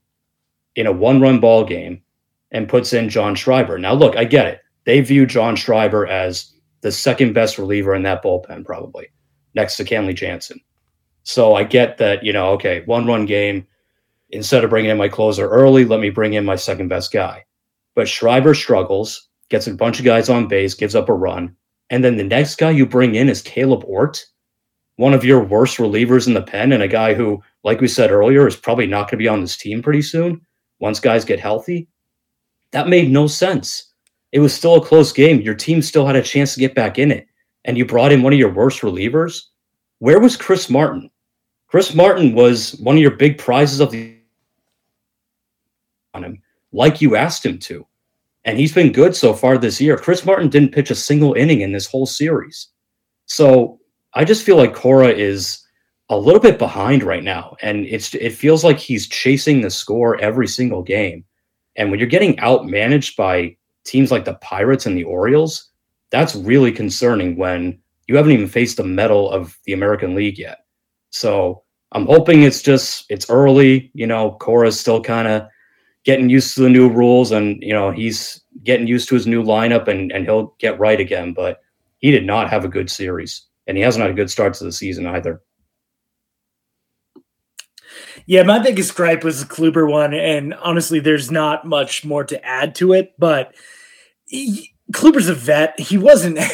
[0.75, 2.01] in a one run ball game
[2.55, 3.77] and puts in John Schreiber.
[3.77, 4.61] Now, look, I get it.
[4.85, 9.07] They view John Schreiber as the second best reliever in that bullpen, probably
[9.55, 10.61] next to Kenley Jansen.
[11.23, 13.67] So I get that, you know, okay, one run game.
[14.29, 17.43] Instead of bringing in my closer early, let me bring in my second best guy.
[17.93, 21.53] But Schreiber struggles, gets a bunch of guys on base, gives up a run.
[21.89, 24.25] And then the next guy you bring in is Kaleb Ort,
[24.95, 28.11] one of your worst relievers in the pen, and a guy who, like we said
[28.11, 30.39] earlier, is probably not going to be on this team pretty soon
[30.79, 31.89] once guys get healthy.
[32.75, 33.93] That made no sense.
[34.33, 35.39] It was still a close game.
[35.39, 37.25] Your team still had a chance to get back in it.
[37.63, 39.43] And you brought in one of your worst relievers.
[39.99, 41.09] Where was Chris Martin?
[41.67, 44.17] Chris Martin was one of your big prizes of the
[46.13, 46.41] on him,
[46.73, 47.87] like you asked him to.
[48.43, 49.97] And he's been good so far this year.
[49.97, 52.67] Chris Martin didn't pitch a single inning in this whole series.
[53.25, 53.79] So
[54.15, 55.65] I just feel like Cora is
[56.09, 57.55] a little bit behind right now.
[57.61, 61.23] And it's it feels like he's chasing the score every single game.
[61.75, 65.69] And when you're getting outmanaged by teams like the Pirates and the Orioles,
[66.09, 70.65] that's really concerning when you haven't even faced the mettle of the American League yet.
[71.09, 73.91] So I'm hoping it's just it's early.
[73.93, 75.47] You know, Cora's still kind of
[76.03, 79.43] getting used to the new rules, and you know he's getting used to his new
[79.43, 81.33] lineup, and and he'll get right again.
[81.33, 81.61] But
[81.99, 84.63] he did not have a good series, and he hasn't had a good start to
[84.63, 85.41] the season either.
[88.27, 92.43] Yeah, my biggest gripe was the Kluber one, and honestly, there's not much more to
[92.43, 93.13] add to it.
[93.19, 93.53] But
[94.25, 95.79] he, Kluber's a vet.
[95.79, 96.39] He wasn't.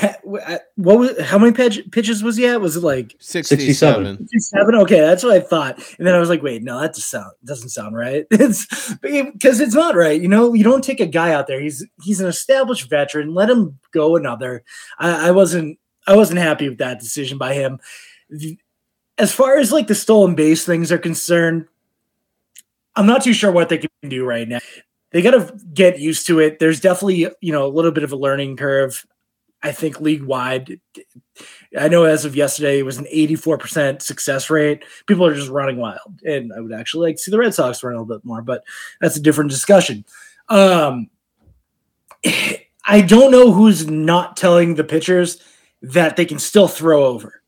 [0.75, 1.19] What was?
[1.19, 2.61] How many pitch, pitches was he at?
[2.61, 4.17] Was it like 67.
[4.17, 4.75] 67?
[4.75, 5.75] Okay, that's what I thought.
[5.97, 8.25] And then I was like, wait, no, that sound doesn't sound right.
[8.31, 10.19] It's because it's not right.
[10.19, 11.59] You know, you don't take a guy out there.
[11.59, 13.33] He's he's an established veteran.
[13.33, 14.63] Let him go another.
[14.97, 17.79] I, I wasn't I wasn't happy with that decision by him.
[19.17, 21.67] As far as like the stolen base things are concerned,
[22.95, 24.59] I'm not too sure what they can do right now
[25.11, 26.59] they got to get used to it.
[26.59, 29.05] There's definitely, you know, a little bit of a learning curve.
[29.63, 30.79] I think league wide.
[31.77, 34.83] I know as of yesterday, it was an 84% success rate.
[35.05, 36.21] People are just running wild.
[36.25, 38.41] And I would actually like to see the Red Sox run a little bit more,
[38.41, 38.63] but
[39.01, 40.03] that's a different discussion.
[40.49, 41.09] Um,
[42.83, 45.37] I don't know who's not telling the pitchers
[45.83, 47.40] that they can still throw over.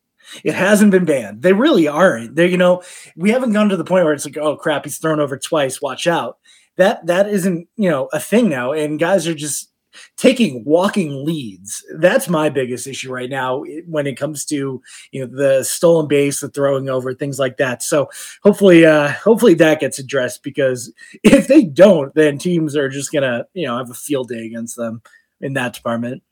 [0.44, 1.42] It hasn't been banned.
[1.42, 2.36] They really aren't.
[2.36, 2.82] They, you know,
[3.16, 5.82] we haven't gone to the point where it's like, oh crap, he's thrown over twice.
[5.82, 6.38] Watch out
[6.78, 9.70] that that isn't you know a thing now and guys are just
[10.18, 15.28] taking walking leads that's my biggest issue right now when it comes to you know
[15.28, 18.10] the stolen base the throwing over things like that so
[18.42, 20.92] hopefully uh hopefully that gets addressed because
[21.22, 24.76] if they don't then teams are just gonna you know have a field day against
[24.76, 25.02] them
[25.42, 26.24] in that department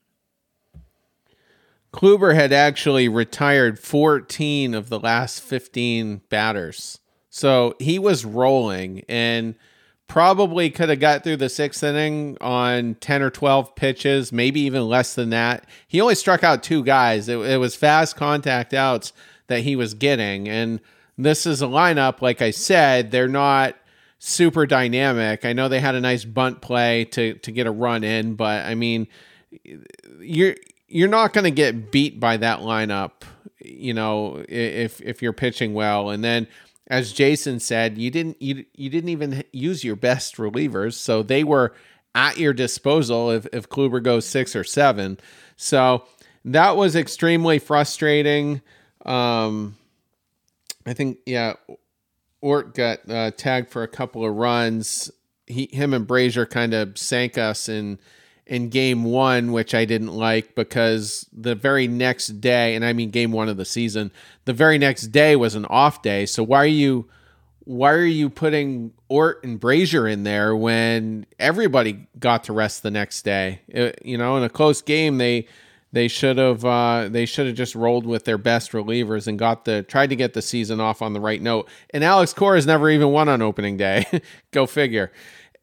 [1.93, 6.99] Kluber had actually retired 14 of the last 15 batters.
[7.29, 9.55] So he was rolling and
[10.07, 14.87] probably could have got through the sixth inning on 10 or 12 pitches, maybe even
[14.87, 15.65] less than that.
[15.87, 17.29] He only struck out two guys.
[17.29, 19.13] It, it, was fast contact outs
[19.47, 20.49] that he was getting.
[20.49, 20.81] And
[21.17, 23.75] this is a lineup, like I said, they're not
[24.19, 25.45] super dynamic.
[25.45, 28.65] I know they had a nice bunt play to, to get a run in, but
[28.65, 29.07] I mean,
[30.19, 30.55] you're,
[30.91, 33.23] you're not going to get beat by that lineup,
[33.59, 36.09] you know, if, if you're pitching well.
[36.09, 36.47] And then,
[36.87, 41.43] as Jason said, you didn't you, you didn't even use your best relievers, so they
[41.43, 41.73] were
[42.13, 45.17] at your disposal if if Kluber goes six or seven.
[45.55, 46.03] So
[46.43, 48.61] that was extremely frustrating.
[49.05, 49.77] Um,
[50.85, 51.53] I think yeah,
[52.41, 55.09] Ort got uh, tagged for a couple of runs.
[55.47, 57.99] He, him and Brasier kind of sank us in
[58.51, 63.09] in game one, which I didn't like because the very next day, and I mean
[63.09, 64.11] game one of the season,
[64.43, 66.25] the very next day was an off day.
[66.25, 67.07] So why are you
[67.63, 72.91] why are you putting Ort and Brasier in there when everybody got to rest the
[72.91, 73.61] next day?
[73.69, 75.47] It, uh, you know, in a close game, they
[75.93, 79.63] they should have uh, they should have just rolled with their best relievers and got
[79.63, 81.69] the tried to get the season off on the right note.
[81.91, 84.05] And Alex Cora has never even won on opening day.
[84.51, 85.09] Go figure.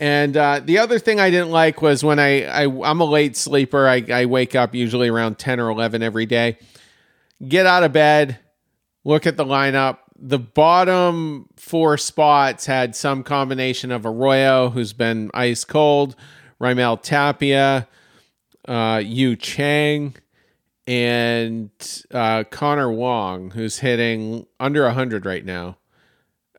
[0.00, 3.37] And uh, the other thing I didn't like was when I, I I'm a late
[3.37, 3.88] sleeper.
[3.88, 6.58] I, I wake up usually around ten or eleven every day.
[7.46, 8.38] Get out of bed,
[9.04, 9.98] look at the lineup.
[10.20, 16.16] The bottom four spots had some combination of Arroyo, who's been ice cold,
[16.61, 17.88] Raimel Tapia,
[18.66, 20.14] uh, Yu Chang,
[20.88, 21.70] and
[22.12, 25.76] uh, Connor Wong, who's hitting under 100 right now.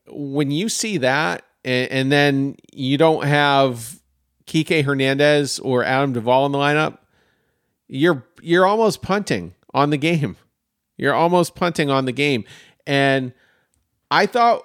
[0.06, 4.00] When you see that, and, and then you don't have
[4.46, 6.98] Kike Hernandez or Adam Duvall in the lineup,
[7.88, 10.36] you're you're almost punting on the game.
[10.96, 12.44] You're almost punting on the game.
[12.86, 13.32] And
[14.10, 14.64] I thought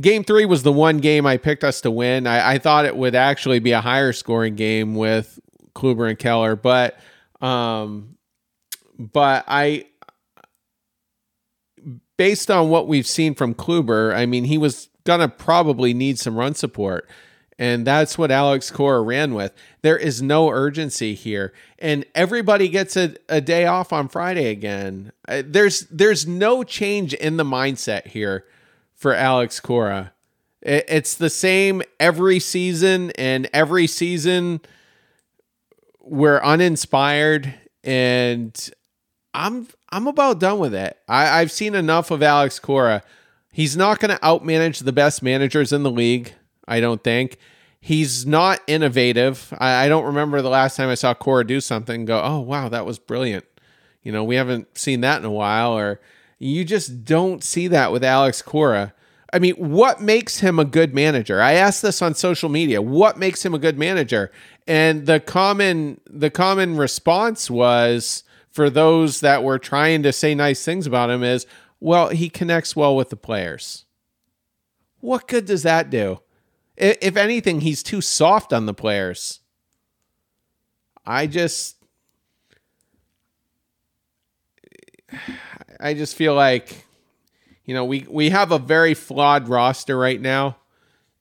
[0.00, 2.26] game three was the one game I picked us to win.
[2.26, 5.38] I, I thought it would actually be a higher scoring game with
[5.74, 6.98] Kluber and Keller, but
[7.40, 8.16] um,
[8.98, 9.86] but I
[12.16, 16.36] based on what we've seen from Kluber, I mean, he was gonna probably need some
[16.36, 17.08] run support.
[17.58, 19.52] And that's what Alex Cora ran with.
[19.82, 21.52] There is no urgency here.
[21.78, 25.12] And everybody gets a, a day off on Friday again.
[25.28, 28.44] Uh, there's there's no change in the mindset here
[28.94, 30.12] for Alex Cora.
[30.60, 34.60] It, it's the same every season, and every season
[36.00, 38.70] we're uninspired and
[39.34, 40.98] I'm I'm about done with it.
[41.08, 43.02] I, I've seen enough of Alex Cora.
[43.52, 46.32] He's not going to outmanage the best managers in the league.
[46.66, 47.36] I don't think.
[47.80, 49.52] He's not innovative.
[49.58, 52.68] I, I don't remember the last time I saw Cora do something go, oh wow,
[52.68, 53.44] that was brilliant.
[54.02, 56.00] You know, we haven't seen that in a while, or
[56.38, 58.94] you just don't see that with Alex Cora.
[59.32, 61.40] I mean, what makes him a good manager?
[61.40, 62.82] I asked this on social media.
[62.82, 64.30] What makes him a good manager?
[64.66, 70.64] And the common the common response was for those that were trying to say nice
[70.64, 71.46] things about him is,
[71.82, 73.86] well, he connects well with the players.
[75.00, 76.20] What good does that do?
[76.76, 79.40] If anything, he's too soft on the players.
[81.04, 81.76] I just
[85.80, 86.86] I just feel like
[87.64, 90.58] you know, we we have a very flawed roster right now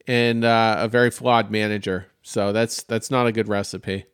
[0.06, 2.06] and uh, a very flawed manager.
[2.22, 4.06] So that's that's not a good recipe.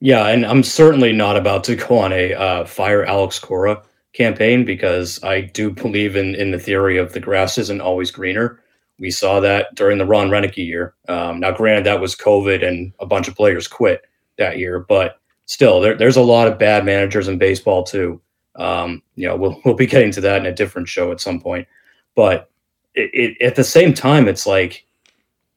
[0.00, 4.64] Yeah, and I'm certainly not about to go on a uh, fire Alex Cora campaign
[4.64, 8.60] because I do believe in in the theory of the grass isn't always greener.
[8.98, 10.94] We saw that during the Ron Roenicke year.
[11.08, 14.02] Um, now, granted, that was COVID and a bunch of players quit
[14.38, 18.20] that year, but still, there, there's a lot of bad managers in baseball too.
[18.56, 21.40] Um, you know, we'll we'll be getting to that in a different show at some
[21.40, 21.66] point,
[22.14, 22.50] but
[22.94, 24.84] it, it, at the same time, it's like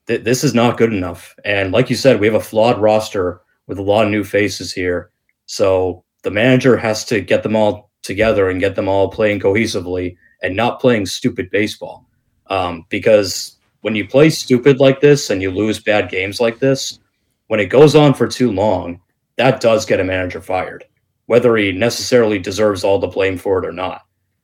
[0.08, 1.36] th- this is not good enough.
[1.44, 4.72] And like you said, we have a flawed roster with a lot of new faces
[4.74, 5.12] here.
[5.46, 10.16] So the manager has to get them all together and get them all playing cohesively
[10.42, 12.08] and not playing stupid baseball.
[12.48, 17.00] Um, because when you play stupid like this and you lose bad games like this,
[17.48, 19.02] when it goes on for too long,
[19.38, 20.86] that does get a manager fired,
[21.26, 24.02] whether he necessarily deserves all the blame for it or not.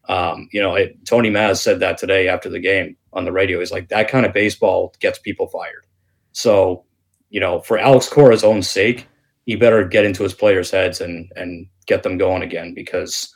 [0.09, 3.59] Um, you know, it, Tony Maz said that today after the game on the radio.
[3.59, 5.85] He's like, that kind of baseball gets people fired.
[6.33, 6.83] So,
[7.29, 9.07] you know, for Alex Cora's own sake,
[9.45, 13.33] he better get into his players' heads and and get them going again because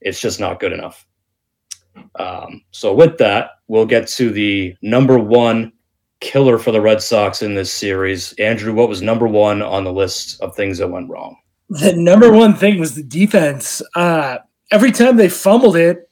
[0.00, 1.06] it's just not good enough.
[2.18, 5.72] Um, so with that, we'll get to the number one
[6.20, 8.32] killer for the Red Sox in this series.
[8.34, 11.36] Andrew, what was number one on the list of things that went wrong?
[11.70, 13.82] The number one thing was the defense.
[13.94, 14.38] Uh,
[14.70, 16.08] every time they fumbled it,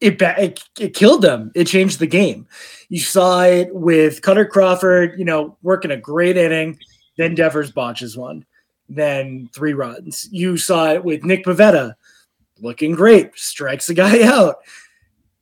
[0.00, 1.52] it, it, it killed them.
[1.54, 2.46] It changed the game.
[2.88, 6.78] You saw it with Kutter Crawford, you know, working a great inning.
[7.16, 8.44] Then Devers botches one,
[8.88, 10.28] then three runs.
[10.30, 11.94] You saw it with Nick Pivetta,
[12.62, 14.56] looking great, strikes the guy out.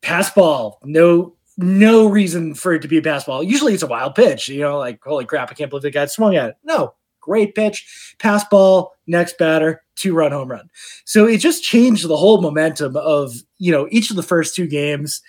[0.02, 3.42] Pass ball, no no reason for it to be a pass ball.
[3.42, 6.06] Usually it's a wild pitch, you know, like holy crap, I can't believe the guy
[6.06, 6.56] swung at it.
[6.64, 10.70] No, great pitch, pass ball, next batter, two run home run.
[11.04, 14.66] So it just changed the whole momentum of, you know, each of the first two
[14.66, 15.20] games.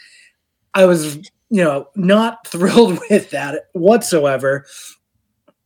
[0.74, 1.18] I was,
[1.50, 4.66] you know, not thrilled with that whatsoever.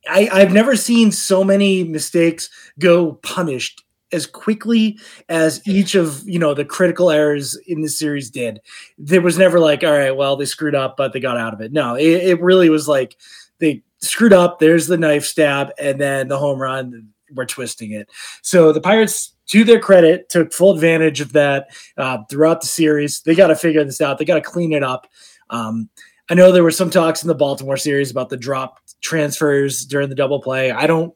[0.08, 2.49] I, I've never seen so many mistakes
[2.80, 3.85] go punished
[4.16, 4.97] as quickly
[5.30, 8.59] as each of you know the critical errors in the series did.
[8.97, 11.61] There was never like, all right, well they screwed up, but they got out of
[11.61, 11.72] it.
[11.72, 13.18] No, it, it really was like
[13.59, 14.59] they screwed up.
[14.59, 17.09] There's the knife stab, and then the home run.
[17.34, 18.09] We're twisting it.
[18.43, 23.22] So the Pirates, to their credit, took full advantage of that uh, throughout the series.
[23.22, 24.20] They got to figure this out.
[24.20, 25.07] They got to clean it up.
[25.49, 25.89] Um,
[26.30, 30.09] I know there were some talks in the Baltimore series about the drop transfers during
[30.09, 30.72] the double play.
[30.72, 31.13] I don't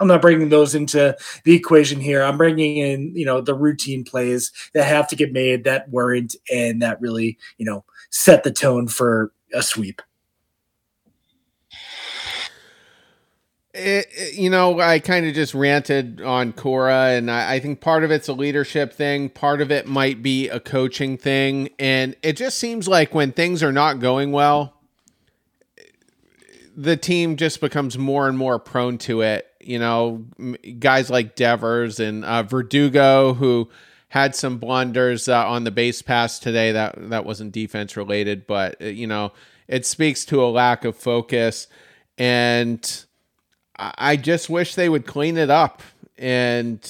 [0.00, 2.22] I'm not bringing those into the equation here.
[2.22, 6.34] I'm bringing in, you know, the routine plays that have to get made that weren't
[6.50, 10.00] and that really, you know, set the tone for a sweep.
[13.72, 17.80] It, it, you know, I kind of just ranted on Cora, and I, I, think
[17.80, 22.16] part of it's a leadership thing, part of it might be a coaching thing, and
[22.20, 24.74] it just seems like when things are not going well,
[26.76, 29.49] the team just becomes more and more prone to it.
[29.60, 30.24] You know,
[30.78, 33.68] guys like Devers and uh, Verdugo, who
[34.08, 36.72] had some blunders uh, on the base pass today.
[36.72, 39.32] That that wasn't defense related, but uh, you know,
[39.68, 41.68] it speaks to a lack of focus
[42.20, 43.06] and
[43.80, 45.82] I just wish they would clean it up.
[46.18, 46.86] And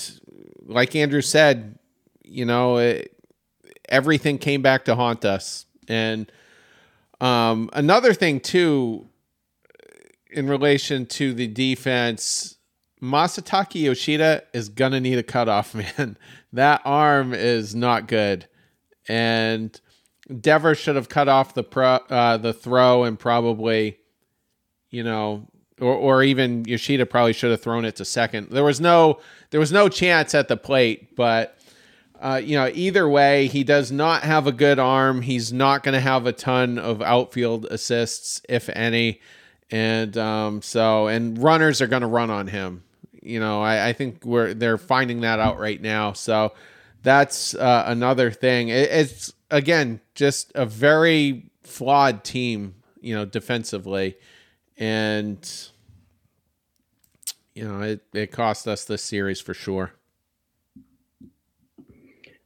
[0.67, 1.79] like Andrew said,
[2.25, 3.17] you know, it,
[3.89, 5.67] everything came back to haunt us.
[5.87, 6.31] And
[7.21, 9.07] um, another thing, too,
[10.33, 12.57] in relation to the defense,
[13.03, 16.17] Masataka Yoshida is going to need a cutoff, man.
[16.53, 18.47] that arm is not good.
[19.09, 19.79] And
[20.41, 23.99] Dever should have cut off the pro, uh, the throw and probably,
[24.91, 25.49] you know,
[25.81, 28.51] or or even Yoshida probably should have thrown it to second.
[28.51, 29.19] There was no
[29.51, 31.59] there was no chance at the plate, but
[32.21, 35.23] uh, you know either way, he does not have a good arm.
[35.23, 39.21] He's not going to have a ton of outfield assists, if any,
[39.71, 42.85] and um, so and runners are going to run on him.
[43.23, 46.13] You know, I, I, think we're they're finding that out right now.
[46.13, 46.53] So
[47.03, 48.69] that's uh, another thing.
[48.69, 52.77] It, it's again just a very flawed team.
[53.03, 54.17] You know, defensively
[54.81, 55.69] and
[57.55, 59.93] you know it, it cost us this series for sure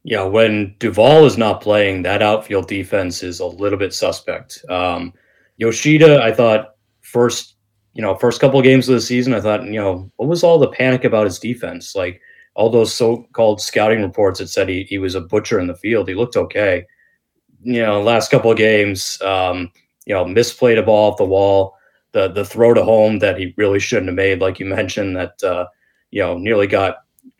[0.03, 5.13] yeah when duvall is not playing that outfield defense is a little bit suspect um,
[5.57, 7.54] yoshida i thought first
[7.95, 10.43] you know first couple of games of the season i thought you know what was
[10.43, 12.21] all the panic about his defense like
[12.53, 16.07] all those so-called scouting reports that said he, he was a butcher in the field
[16.07, 16.85] he looked okay
[17.63, 19.71] you know last couple of games um,
[20.05, 21.75] you know misplayed a ball off the wall
[22.15, 25.43] the the throw to home that he really shouldn't have made, like you mentioned, that
[25.43, 25.67] uh,
[26.11, 26.99] you know nearly got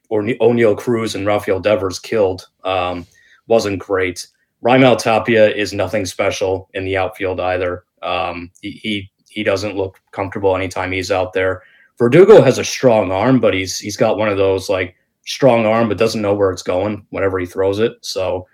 [0.10, 3.08] or Oneil Cruz and Rafael Devers killed, um,
[3.48, 4.28] wasn't great.
[4.62, 7.86] Raimel Tapia is nothing special in the outfield either.
[8.04, 11.62] Um, he, he he doesn't look comfortable anytime he's out there.
[12.00, 15.90] Verdugo has a strong arm, but he's he's got one of those like strong arm,
[15.90, 17.94] but doesn't know where it's going whenever he throws it.
[18.02, 18.48] So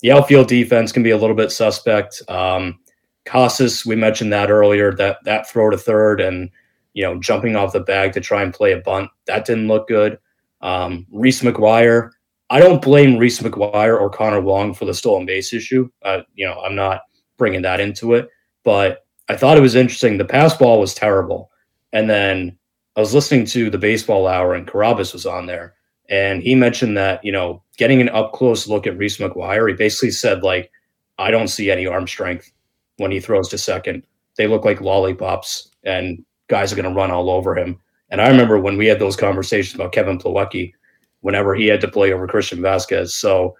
[0.00, 2.22] the outfield defense can be a little bit suspect.
[2.28, 2.78] Um,
[3.24, 4.94] Casas, we mentioned that earlier.
[4.94, 6.48] That that throw to third and
[6.94, 9.88] you know jumping off the bag to try and play a bunt that didn't look
[9.88, 10.18] good.
[10.62, 12.10] Um, Reese McGuire,
[12.50, 15.90] I don't blame Reese McGuire or Connor Wong for the stolen base issue.
[16.02, 17.00] Uh, you know, I'm not
[17.36, 18.28] bringing that into it,
[18.62, 20.18] but I thought it was interesting.
[20.18, 21.52] The pass ball was terrible,
[21.92, 22.58] and then
[22.96, 25.74] I was listening to the baseball hour and Carabas was on there,
[26.08, 29.76] and he mentioned that you know getting an up close look at Reese McGuire, he
[29.76, 30.72] basically said like,
[31.16, 32.50] I don't see any arm strength
[32.96, 34.02] when he throws to second.
[34.36, 37.78] They look like lollipops, and guys are going to run all over him.
[38.10, 40.72] And I remember when we had those conversations about Kevin Plawecki,
[41.20, 43.10] whenever he had to play over Christian Vazquez.
[43.10, 43.56] So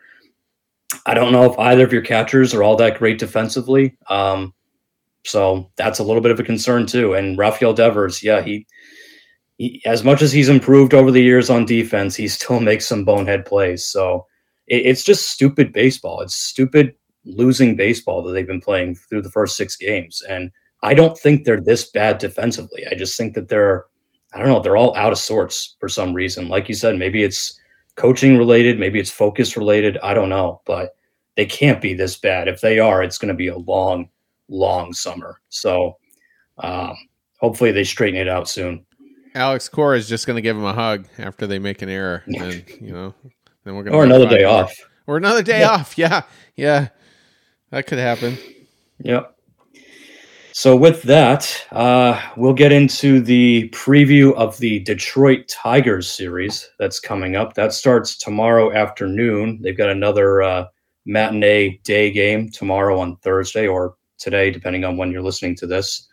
[1.07, 3.97] I don't know if either of your catchers are all that great defensively.
[4.09, 4.53] Um,
[5.25, 7.15] so that's a little bit of a concern too.
[7.15, 8.67] And Rafael Devers, yeah, he,
[9.59, 13.05] he, as much as he's improved over the years on defense, he still makes some
[13.05, 13.85] bonehead plays.
[13.85, 14.27] So
[14.67, 16.21] it, it's just stupid baseball.
[16.21, 16.95] It's stupid
[17.25, 20.23] losing baseball that they've been playing through the first six games.
[20.29, 20.51] And
[20.83, 22.87] I don't think they're this bad defensively.
[22.91, 23.85] I just think that they're,
[24.33, 26.49] I don't know, they're all out of sorts for some reason.
[26.49, 27.59] Like you said, maybe it's
[27.97, 29.99] coaching related, maybe it's focus related.
[30.03, 30.95] I don't know, but
[31.37, 32.49] they can't be this bad.
[32.49, 34.09] If they are, it's going to be a long,
[34.51, 35.41] long summer.
[35.49, 35.97] So
[36.59, 36.97] um,
[37.39, 38.85] hopefully they straighten it out soon.
[39.35, 42.25] Alex Cora is just going to give him a hug after they make an error,
[42.27, 43.15] and you know,
[43.65, 44.75] then we're going or another day off,
[45.07, 45.71] or another day yeah.
[45.71, 45.97] off.
[45.97, 46.23] Yeah,
[46.57, 46.89] yeah.
[47.71, 48.37] That could happen.
[48.99, 49.37] Yep.
[50.53, 56.99] So with that, uh, we'll get into the preview of the Detroit Tigers series that's
[56.99, 57.55] coming up.
[57.55, 59.61] That starts tomorrow afternoon.
[59.63, 60.67] They've got another uh,
[61.07, 66.09] matinee day game tomorrow on Thursday or today, depending on when you're listening to this.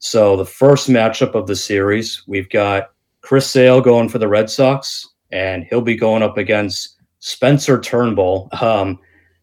[0.00, 2.90] So the first matchup of the series, we've got
[3.20, 8.48] Chris Sale going for the Red Sox and he'll be going up against Spencer Turnbull.
[8.60, 8.98] Um,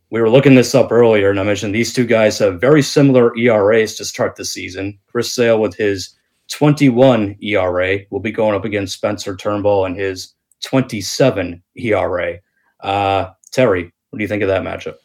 [0.09, 3.37] we were looking this up earlier, and I mentioned these two guys have very similar
[3.37, 4.97] ERAs to start the season.
[5.07, 6.15] Chris Sale with his
[6.49, 12.37] 21 ERA will be going up against Spencer Turnbull and his 27 ERA.
[12.79, 14.95] Uh, Terry, what do you think of that matchup?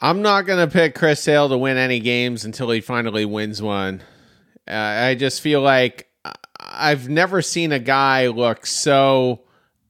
[0.00, 3.62] I'm not going to pick Chris Sale to win any games until he finally wins
[3.62, 4.02] one.
[4.68, 6.08] Uh, I just feel like
[6.58, 9.42] I've never seen a guy look so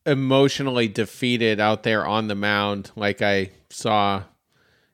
[0.07, 4.25] emotionally defeated out there on the mound like I saw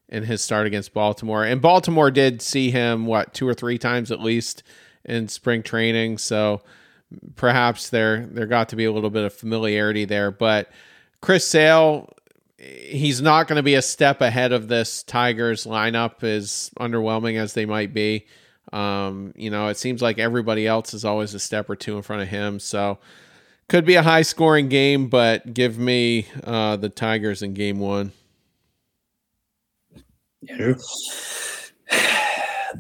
[0.08, 1.44] in his start against Baltimore.
[1.44, 4.62] And Baltimore did see him what two or three times at least
[5.04, 6.62] in spring training, so
[7.36, 10.70] perhaps there there got to be a little bit of familiarity there, but
[11.20, 12.12] Chris Sale
[12.60, 17.54] he's not going to be a step ahead of this Tigers lineup as underwhelming as
[17.54, 18.26] they might be.
[18.72, 22.02] Um, you know, it seems like everybody else is always a step or two in
[22.02, 22.60] front of him.
[22.60, 22.98] So
[23.68, 28.12] could be a high scoring game, but give me uh, the Tigers in game one.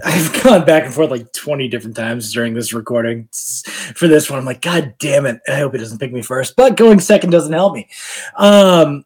[0.04, 4.38] I've gone back and forth like 20 different times during this recording for this one.
[4.38, 5.40] I'm like, God damn it.
[5.48, 7.88] I hope he doesn't pick me first, but going second doesn't help me.
[8.36, 9.04] Um,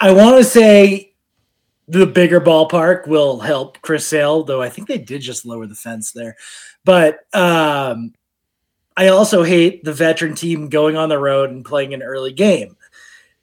[0.00, 1.14] I want to say
[1.88, 5.74] the bigger ballpark will help Chris Sale, though I think they did just lower the
[5.74, 6.36] fence there.
[6.84, 8.14] But um,
[8.96, 12.76] I also hate the veteran team going on the road and playing an early game.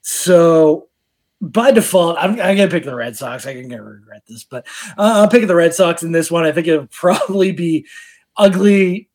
[0.02, 0.89] So
[1.41, 3.45] by default, I'm, I'm going to pick the Red Sox.
[3.45, 4.66] I can regret this, but
[4.97, 6.45] uh, I'm picking the Red Sox in this one.
[6.45, 7.86] I think it'll probably be
[8.38, 9.10] ugly.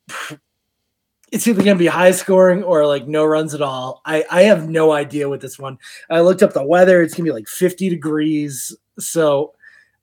[1.33, 4.01] It's either going to be high scoring or like no runs at all.
[4.05, 5.79] I, I have no idea with this one.
[6.09, 7.03] I looked up the weather.
[7.03, 8.75] It's going to be like 50 degrees.
[8.99, 9.55] So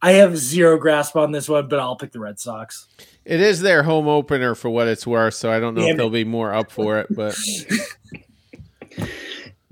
[0.02, 2.88] I have zero grasp on this one, but I'll pick the Red Sox.
[3.24, 5.98] It is their home opener for what it's worth, so I don't know Damn if
[5.98, 7.38] they'll be more up for it, but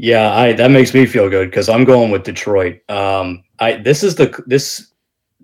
[0.01, 2.79] Yeah, I that makes me feel good because I'm going with Detroit.
[2.89, 4.91] Um, I this is the this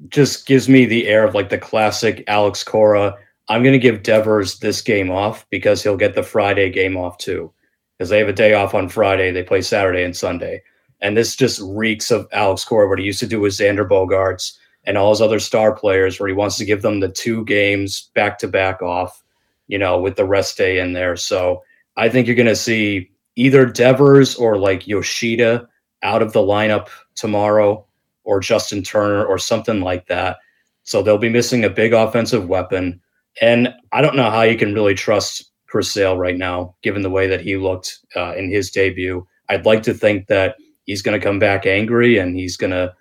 [0.09, 3.15] just gives me the air of like the classic Alex Cora.
[3.49, 7.17] I'm going to give Devers this game off because he'll get the Friday game off
[7.17, 7.51] too,
[7.97, 9.31] because they have a day off on Friday.
[9.31, 10.61] They play Saturday and Sunday,
[11.01, 12.89] and this just reeks of Alex Cora.
[12.89, 16.27] What he used to do with Xander Bogaerts and all his other star players, where
[16.27, 19.23] he wants to give them the two games back to back off,
[19.67, 21.15] you know, with the rest day in there.
[21.15, 21.63] So
[21.95, 25.67] I think you're going to see either Devers or like Yoshida
[26.03, 27.85] out of the lineup tomorrow
[28.23, 30.37] or Justin Turner or something like that.
[30.83, 33.01] So they'll be missing a big offensive weapon.
[33.41, 37.09] And I don't know how you can really trust Chris Sale right now, given the
[37.09, 39.25] way that he looked uh, in his debut.
[39.49, 42.93] I'd like to think that he's going to come back angry and he's going to,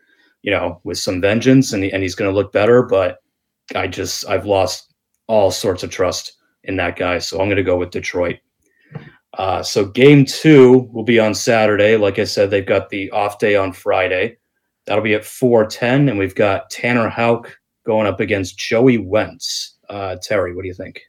[0.42, 2.82] you know, with some vengeance and, and he's going to look better.
[2.82, 3.18] But
[3.74, 4.92] I just, I've lost
[5.26, 6.32] all sorts of trust
[6.64, 7.18] in that guy.
[7.18, 8.36] So I'm going to go with Detroit.
[9.38, 11.96] Uh, so game two will be on Saturday.
[11.96, 14.38] Like I said, they've got the off day on Friday.
[14.86, 16.08] That'll be at 410.
[16.08, 19.75] And we've got Tanner Houck going up against Joey Wentz.
[19.88, 21.02] Uh, Terry, what do you think?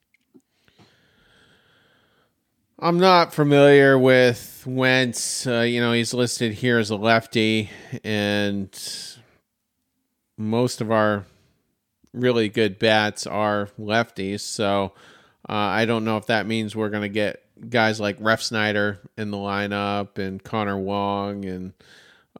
[2.80, 5.47] I'm not familiar with Wentz.
[5.47, 7.71] Uh, you know, he's listed here as a lefty,
[8.03, 8.69] and
[10.38, 11.25] most of our
[12.13, 14.41] really good bats are lefties.
[14.41, 14.93] So
[15.49, 19.32] uh, I don't know if that means we're going to get guys like Refsnyder in
[19.32, 21.73] the lineup and Connor Wong and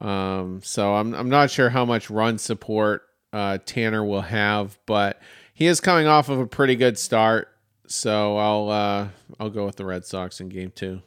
[0.00, 5.20] um, so I'm I'm not sure how much run support uh, Tanner will have, but
[5.58, 7.48] he is coming off of a pretty good start.
[7.88, 9.08] So I'll uh,
[9.40, 11.02] I'll go with the Red Sox in game two.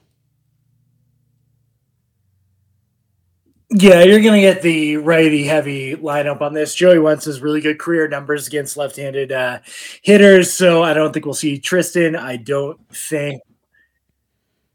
[3.70, 6.76] Yeah, you're going to get the righty heavy lineup on this.
[6.76, 9.60] Joey Wentz has really good career numbers against left handed uh,
[10.02, 10.52] hitters.
[10.52, 12.20] So I don't think we'll see Triston.
[12.20, 13.42] I don't think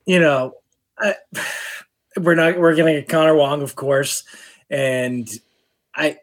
[0.06, 0.54] you know,
[0.98, 1.16] I,
[2.16, 4.24] we're not we're gonna get Connor Wong, of course,
[4.70, 5.28] and
[5.94, 6.20] I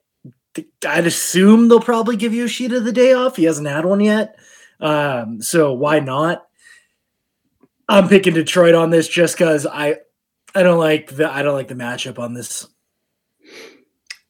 [0.85, 3.35] I'd assume they'll probably give Yoshida the day off.
[3.35, 4.37] He hasn't had one yet,
[4.79, 6.47] um, so why not?
[7.89, 9.97] I'm picking Detroit on this just because I
[10.55, 12.67] I don't like the I don't like the matchup on this.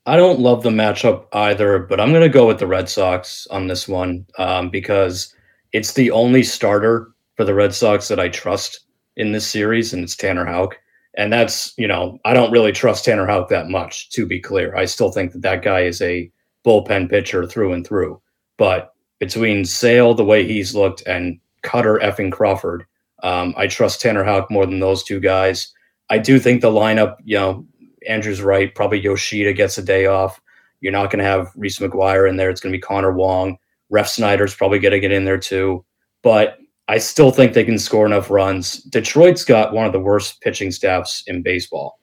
[0.06, 3.68] I don't love the matchup either, but I'm to go with the Red Sox on
[3.68, 5.34] this one um, because
[5.72, 8.82] it's the only starter for the Red Sox that I trust
[9.16, 10.78] in this series, and it's Tanner Houck.
[11.16, 14.76] And that's, you know, I don't really trust Tanner Houck that much, to be clear.
[14.76, 16.32] I still think that that guy is a
[16.66, 18.20] bullpen pitcher through and through.
[18.58, 22.86] But between Sale, the way he's looked, and Kutter effing Crawford,
[23.22, 25.72] um, I trust Tanner Houck more than those two guys.
[26.10, 27.66] I do think the lineup, you know,
[28.08, 28.74] Andrew's right.
[28.74, 30.42] Probably Yoshida gets a day off.
[30.82, 32.50] You're not going to have Reese McGuire in there.
[32.50, 33.58] It's going to be Connor Wong.
[33.92, 35.86] Refsnyder's probably going to get in there too.
[36.22, 36.58] But
[36.88, 38.84] I still think they can score enough runs.
[38.84, 42.00] Detroit's got one of the worst pitching staffs in baseball.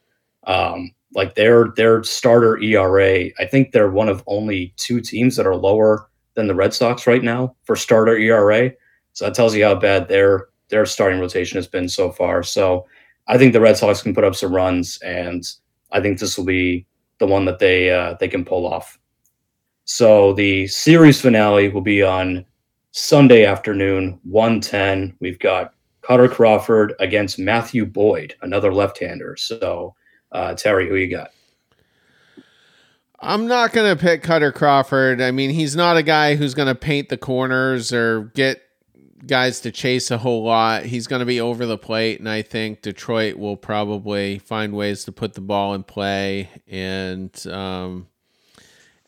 [0.47, 5.47] Um, like their their starter ERA, I think they're one of only two teams that
[5.47, 8.71] are lower than the Red Sox right now for starter ERA.
[9.13, 12.43] So that tells you how bad their their starting rotation has been so far.
[12.43, 12.87] So
[13.27, 15.45] I think the Red Sox can put up some runs, and
[15.93, 16.87] I think this will be
[17.19, 18.99] the one that they uh, they can pull off.
[19.85, 22.47] So the series finale will be on
[22.93, 25.17] Sunday afternoon, 110.
[25.21, 29.37] We've got Kutter Crawford against Matthew Boyd, another left-hander.
[29.37, 29.95] So
[30.33, 31.31] uh, Terry, who you got?
[33.21, 35.21] I'm not going to pick Kutter Crawford.
[35.21, 38.63] I mean, he's not a guy who's going to paint the corners or get
[39.27, 40.85] guys to chase a whole lot.
[40.85, 45.05] He's going to be over the plate, and I think Detroit will probably find ways
[45.05, 48.09] to put the ball in play and um,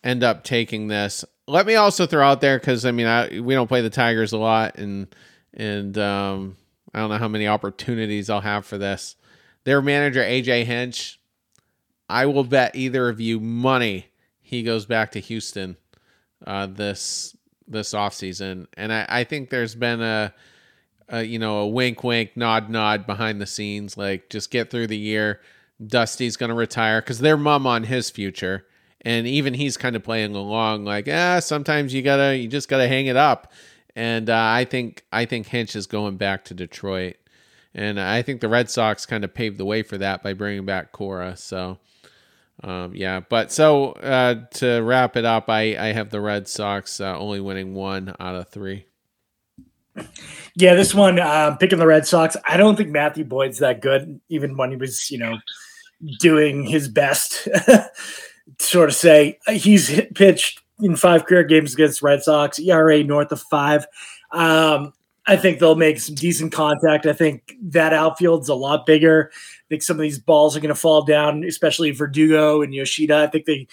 [0.05, 1.25] end up taking this.
[1.53, 4.33] Let me also throw out there because I mean I, we don't play the Tigers
[4.33, 5.15] a lot, and
[5.55, 6.57] and um,
[6.95, 9.17] I don't know how many opportunities I'll have for this.
[9.65, 11.21] Their manager AJ Hinch,
[12.09, 14.07] I will bet either of you money
[14.41, 15.77] he goes back to Houston
[16.47, 17.37] uh, this
[17.67, 18.67] this offseason.
[18.77, 20.35] And I, I think there's been a,
[21.09, 23.97] a, you know, a wink, wink, nod, nod behind the scenes.
[23.97, 25.41] Like, just get through the year.
[25.85, 28.67] Dusty's going to retire because they're mum on his future.
[29.05, 32.87] And even he's kind of playing along, like, ah, sometimes you gotta, you just gotta
[32.87, 33.53] hang it up.
[33.97, 37.17] And uh, I think, I think Hinch is going back to Detroit,
[37.75, 40.65] and I think the Red Sox kind of paved the way for that by bringing
[40.65, 41.37] back Cora.
[41.37, 41.79] So,
[42.63, 47.01] um, yeah, but so uh, to wrap it up, I, I have the Red Sox
[47.01, 48.87] uh, only winning one out of three.
[50.55, 52.37] Yeah, this one, uh, picking the Red Sox.
[52.45, 55.39] I don't think Matthew Boyd's that good, even when he was, you know,
[56.19, 57.49] doing his best.
[58.59, 63.33] sort of say he's hit, pitched in five career games against Red Sox, ERA north
[63.33, 63.87] of five.
[64.31, 64.93] Um,
[65.27, 67.07] I think they'll make some decent contact.
[67.07, 69.31] I think that outfield's a lot bigger
[69.73, 73.23] I think some of these balls are going to fall down, especially Verdugo and Yoshida.
[73.23, 73.67] I think they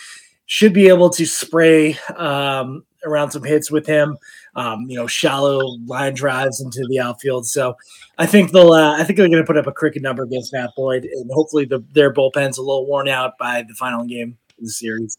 [0.45, 4.17] should be able to spray um, around some hits with him.
[4.55, 7.47] Um, you know, shallow line drives into the outfield.
[7.47, 7.75] So
[8.17, 8.71] I think they'll.
[8.71, 11.29] Uh, I think they're going to put up a cricket number against Matt Boyd, and
[11.33, 15.17] hopefully the, their bullpen's a little worn out by the final game the series.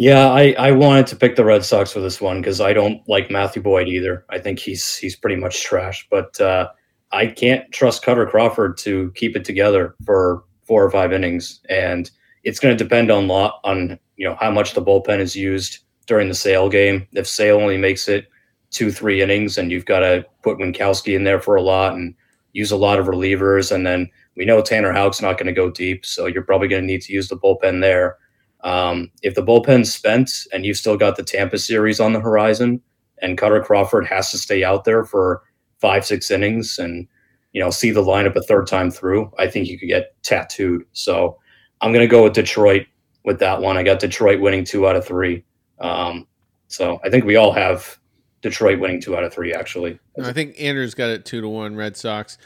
[0.00, 3.06] Yeah, I, I wanted to pick the Red Sox for this one because I don't
[3.06, 4.24] like Matthew Boyd either.
[4.30, 6.08] I think he's he's pretty much trash.
[6.10, 6.70] But uh,
[7.12, 12.10] I can't trust Kutter Crawford to keep it together for four or five innings, and
[12.44, 15.80] it's going to depend on lot on you know how much the bullpen is used
[16.06, 17.06] during the Sale game.
[17.12, 18.26] If Sale only makes it
[18.70, 22.14] two three innings, and you've got to put Winckowski in there for a lot and
[22.54, 24.08] use a lot of relievers, and then
[24.40, 27.02] we know Tanner Houck's not going to go deep, so you're probably going to need
[27.02, 28.16] to use the bullpen there.
[28.62, 32.80] Um, if the bullpen's spent and you've still got the Tampa series on the horizon,
[33.20, 35.42] and Kutter Crawford has to stay out there for
[35.76, 37.06] five, six innings and,
[37.52, 40.84] you know, see the lineup a third time through, I think you could get tattooed.
[40.92, 41.38] So
[41.82, 42.86] I'm going to go with Detroit
[43.26, 43.76] with that one.
[43.76, 45.44] I got Detroit winning two out of three.
[45.80, 46.26] Um,
[46.68, 47.98] so I think we all have
[48.40, 49.98] Detroit winning two out of three, actually.
[50.16, 52.38] No, I think Andrew's got it two to one Red Sox.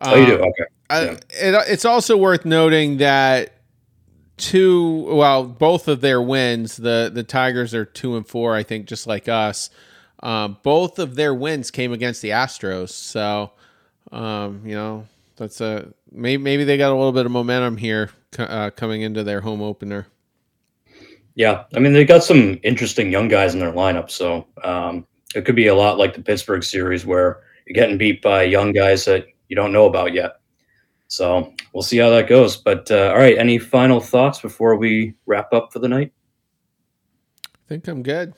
[0.00, 0.34] Um, oh, you do?
[0.36, 0.64] Um, okay.
[0.92, 1.12] I, yeah.
[1.30, 3.54] it, it's also worth noting that
[4.36, 8.86] two, well, both of their wins, the the Tigers are two and four, I think,
[8.86, 9.70] just like us.
[10.22, 13.52] Um, both of their wins came against the Astros, so
[14.10, 18.10] um, you know that's a maybe maybe they got a little bit of momentum here
[18.38, 20.06] uh, coming into their home opener.
[21.34, 25.44] Yeah, I mean they got some interesting young guys in their lineup, so um, it
[25.44, 29.04] could be a lot like the Pittsburgh series where you're getting beat by young guys
[29.06, 30.41] that you don't know about yet.
[31.12, 32.56] So we'll see how that goes.
[32.56, 36.10] But uh, all right, any final thoughts before we wrap up for the night?
[37.44, 38.32] I think I'm good.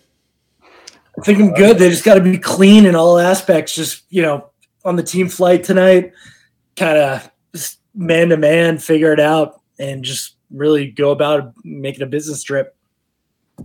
[0.62, 1.78] I think I'm good.
[1.78, 3.76] They just got to be clean in all aspects.
[3.76, 4.50] Just you know,
[4.84, 6.12] on the team flight tonight,
[6.74, 7.30] kind of
[7.94, 12.76] man to man, figure it out, and just really go about making a business trip.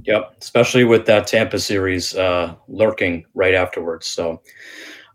[0.03, 4.05] Yep, especially with that Tampa series uh, lurking right afterwards.
[4.05, 4.43] So,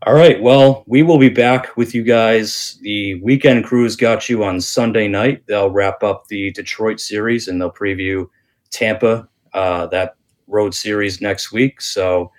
[0.07, 2.78] all right, well, we will be back with you guys.
[2.82, 5.42] The weekend crews got you on Sunday night.
[5.46, 8.28] They'll wrap up the Detroit series and they'll preview
[8.70, 9.28] Tampa.
[9.55, 11.80] Uh, that road series next week.
[11.80, 12.30] So,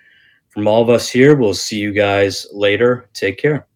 [0.48, 3.08] from all of us here, we'll see you guys later.
[3.14, 3.66] Take care.